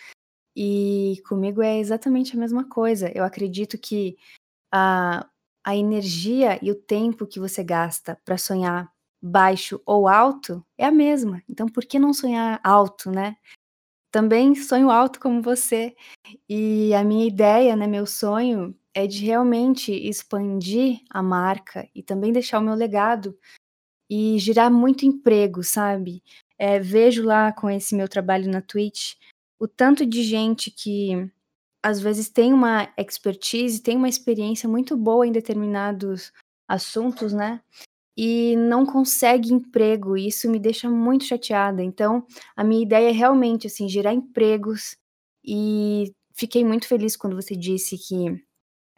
[0.57, 3.11] E comigo é exatamente a mesma coisa.
[3.15, 4.17] Eu acredito que
[4.73, 5.27] a,
[5.65, 8.91] a energia e o tempo que você gasta para sonhar
[9.23, 11.43] baixo ou alto é a mesma.
[11.49, 13.37] Então, por que não sonhar alto, né?
[14.13, 15.97] Também sonho alto como você.
[16.49, 22.33] E a minha ideia, né, meu sonho é de realmente expandir a marca e também
[22.33, 23.37] deixar o meu legado
[24.11, 26.23] e gerar muito emprego, sabe?
[26.59, 29.15] É, vejo lá com esse meu trabalho na Twitch
[29.59, 31.31] o tanto de gente que
[31.83, 36.33] às vezes tem uma expertise, tem uma experiência muito boa em determinados
[36.69, 37.61] assuntos, né?
[38.17, 41.83] E não consegue emprego, e isso me deixa muito chateada.
[41.83, 44.97] Então, a minha ideia é realmente assim gerar empregos
[45.45, 48.43] e fiquei muito feliz quando você disse que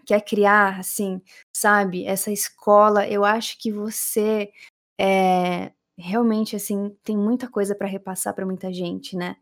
[0.06, 1.20] quer criar, assim,
[1.54, 3.08] sabe, essa escola.
[3.08, 4.50] Eu acho que você
[5.00, 9.36] é, realmente assim tem muita coisa para repassar para muita gente, né?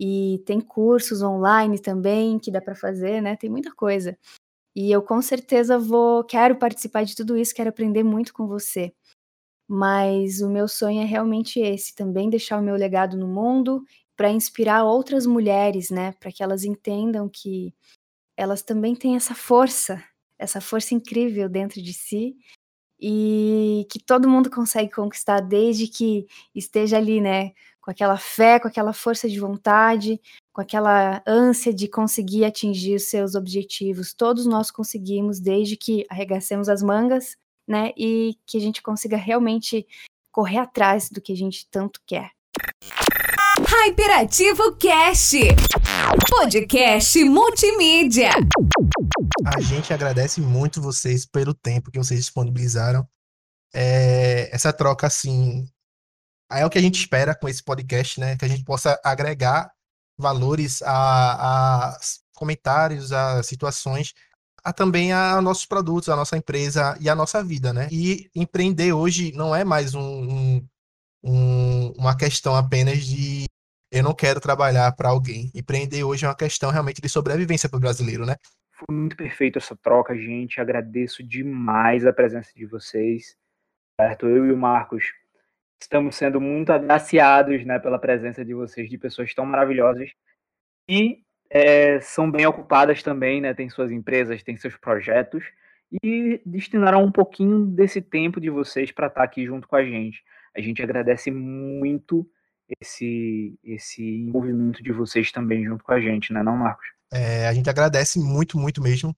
[0.00, 3.36] E tem cursos online também que dá para fazer, né?
[3.36, 4.18] Tem muita coisa.
[4.74, 8.92] E eu com certeza vou, quero participar de tudo isso, quero aprender muito com você.
[9.68, 13.84] Mas o meu sonho é realmente esse, também deixar o meu legado no mundo
[14.16, 17.74] para inspirar outras mulheres, né, para que elas entendam que
[18.36, 20.02] elas também têm essa força,
[20.38, 22.36] essa força incrível dentro de si
[23.00, 28.68] e que todo mundo consegue conquistar desde que esteja ali, né, com aquela fé, com
[28.68, 30.20] aquela força de vontade,
[30.52, 34.14] com aquela ânsia de conseguir atingir os seus objetivos.
[34.14, 37.36] Todos nós conseguimos desde que arregacemos as mangas
[37.66, 37.92] né?
[37.96, 39.86] E que a gente consiga realmente
[40.30, 42.30] correr atrás do que a gente tanto quer.
[43.58, 45.38] Hyperativo Cast,
[46.28, 48.30] podcast multimídia.
[49.44, 53.06] A gente agradece muito vocês pelo tempo que vocês disponibilizaram.
[53.74, 55.66] É, essa troca, assim,
[56.50, 58.36] é o que a gente espera com esse podcast, né?
[58.36, 59.70] Que a gente possa agregar
[60.18, 62.00] valores a, a
[62.34, 64.14] comentários, a situações
[64.64, 67.88] a, também a nossos produtos, a nossa empresa e a nossa vida, né?
[67.90, 70.62] E empreender hoje não é mais um,
[71.22, 73.46] um, uma questão apenas de
[73.90, 75.50] eu não quero trabalhar para alguém.
[75.54, 78.36] Empreender hoje é uma questão realmente de sobrevivência para o brasileiro, né?
[78.72, 80.60] Foi muito perfeito essa troca, gente.
[80.60, 83.36] Agradeço demais a presença de vocês.
[84.00, 84.26] Certo?
[84.26, 85.12] Eu e o Marcos
[85.80, 90.10] estamos sendo muito agraciados né, pela presença de vocês, de pessoas tão maravilhosas.
[90.88, 91.22] E
[91.54, 93.52] é, são bem ocupadas também, né?
[93.52, 95.44] Tem suas empresas, tem seus projetos
[96.02, 99.84] e destinaram um pouquinho desse tempo de vocês para estar tá aqui junto com a
[99.84, 100.22] gente.
[100.56, 102.26] A gente agradece muito
[102.80, 106.86] esse esse envolvimento de vocês também junto com a gente, né, não, Marcos?
[107.12, 109.14] É, a gente agradece muito, muito mesmo.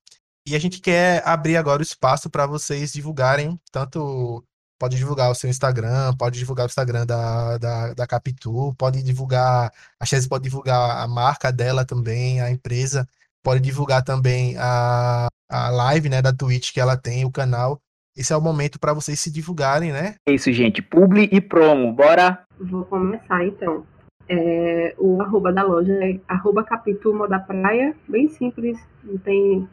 [0.47, 4.45] E a gente quer abrir agora o espaço para vocês divulgarem tanto
[4.79, 9.73] pode divulgar o seu Instagram, pode divulgar o Instagram da, da, da Capitu, pode divulgar,
[9.99, 13.07] a Chese pode divulgar a marca dela também, a empresa,
[13.43, 17.81] pode divulgar também a, a live né, da Twitch que ela tem, o canal.
[18.17, 20.15] Esse é o momento para vocês se divulgarem, né?
[20.29, 20.81] É isso, gente.
[20.81, 22.45] Publi e promo, bora?
[22.61, 23.85] Vou começar então.
[24.29, 29.69] É, o arroba da loja é arroba Capitu Moda Praia, bem simples, não tem.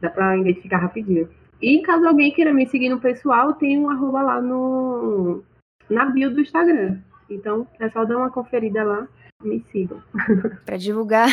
[0.00, 1.28] dá para identificar rapidinho.
[1.60, 5.42] E caso alguém queira me seguir no pessoal, tem um arroba lá no,
[5.88, 6.98] na bio do Instagram.
[7.30, 9.08] Então é só dar uma conferida lá,
[9.42, 10.02] me sigam.
[10.66, 11.28] Para divulgar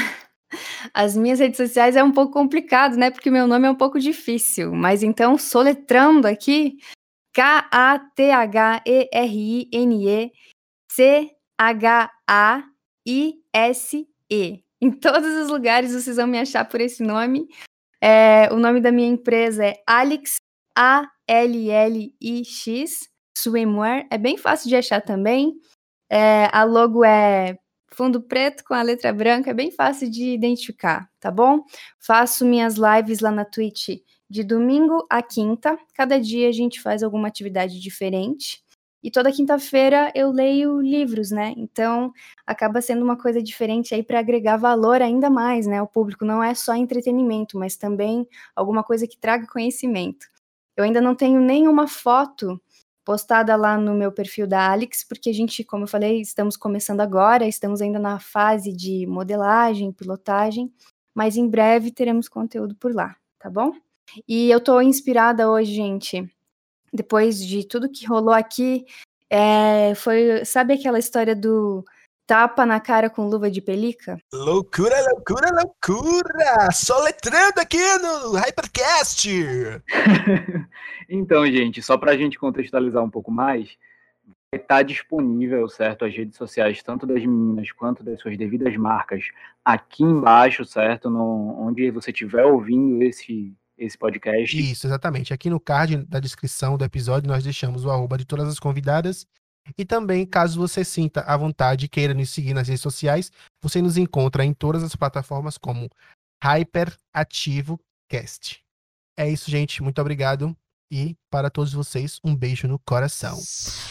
[0.94, 3.10] as minhas redes sociais é um pouco complicado, né?
[3.10, 4.74] Porque meu nome é um pouco difícil.
[4.74, 6.78] Mas então, soletrando aqui,
[7.34, 8.12] K-A-T-H-E-R-I-N-E
[10.92, 12.12] C-H-A-I-S-E.
[14.82, 17.48] Em todos os lugares vocês vão me achar por esse nome.
[18.02, 20.38] É, o nome da minha empresa é Alix,
[20.76, 21.10] A-L-L-I-X,
[23.38, 24.08] Swimwear.
[24.10, 25.54] É bem fácil de achar também.
[26.10, 27.58] É, a logo é
[27.94, 31.64] fundo preto com a letra branca, é bem fácil de identificar, tá bom?
[32.00, 33.90] Faço minhas lives lá na Twitch
[34.30, 35.78] de domingo a quinta.
[35.94, 38.64] Cada dia a gente faz alguma atividade diferente.
[39.04, 41.54] E toda quinta-feira eu leio livros, né?
[41.58, 42.14] Então
[42.52, 45.82] acaba sendo uma coisa diferente aí para agregar valor ainda mais, né?
[45.82, 50.28] O público não é só entretenimento, mas também alguma coisa que traga conhecimento.
[50.76, 52.62] Eu ainda não tenho nenhuma foto
[53.04, 57.02] postada lá no meu perfil da Alex, porque a gente, como eu falei, estamos começando
[57.02, 60.72] agora, estamos ainda na fase de modelagem, pilotagem,
[61.14, 63.74] mas em breve teremos conteúdo por lá, tá bom?
[64.28, 66.30] E eu tô inspirada hoje, gente,
[66.94, 68.86] depois de tudo que rolou aqui,
[69.30, 71.86] é, foi, sabe aquela história do
[72.32, 74.18] tapa na cara com luva de pelica?
[74.34, 76.72] Loucura, loucura, loucura!
[76.72, 79.28] Soletrando aqui no Hypercast!
[81.10, 83.76] então, gente, só para a gente contextualizar um pouco mais,
[84.50, 88.78] vai estar tá disponível, certo, as redes sociais, tanto das meninas quanto das suas devidas
[88.78, 89.26] marcas,
[89.66, 94.58] aqui embaixo, certo, no, onde você estiver ouvindo esse, esse podcast.
[94.58, 95.34] Isso, exatamente.
[95.34, 99.28] Aqui no card da descrição do episódio, nós deixamos o arroba de todas as convidadas
[99.78, 103.32] e também, caso você sinta a vontade e queira nos seguir nas redes sociais,
[103.62, 105.90] você nos encontra em todas as plataformas como
[106.44, 108.64] Hyperativo Cast.
[109.18, 109.84] É isso, gente.
[109.84, 110.56] Muito obrigado.
[110.94, 113.40] E para todos vocês, um beijo no coração.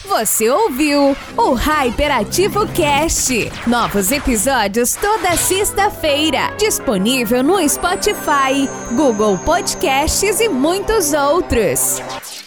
[0.05, 3.33] Você ouviu o Hyperativo Cast.
[3.65, 6.55] Novos episódios toda sexta-feira.
[6.57, 12.40] Disponível no Spotify, Google Podcasts e muitos outros.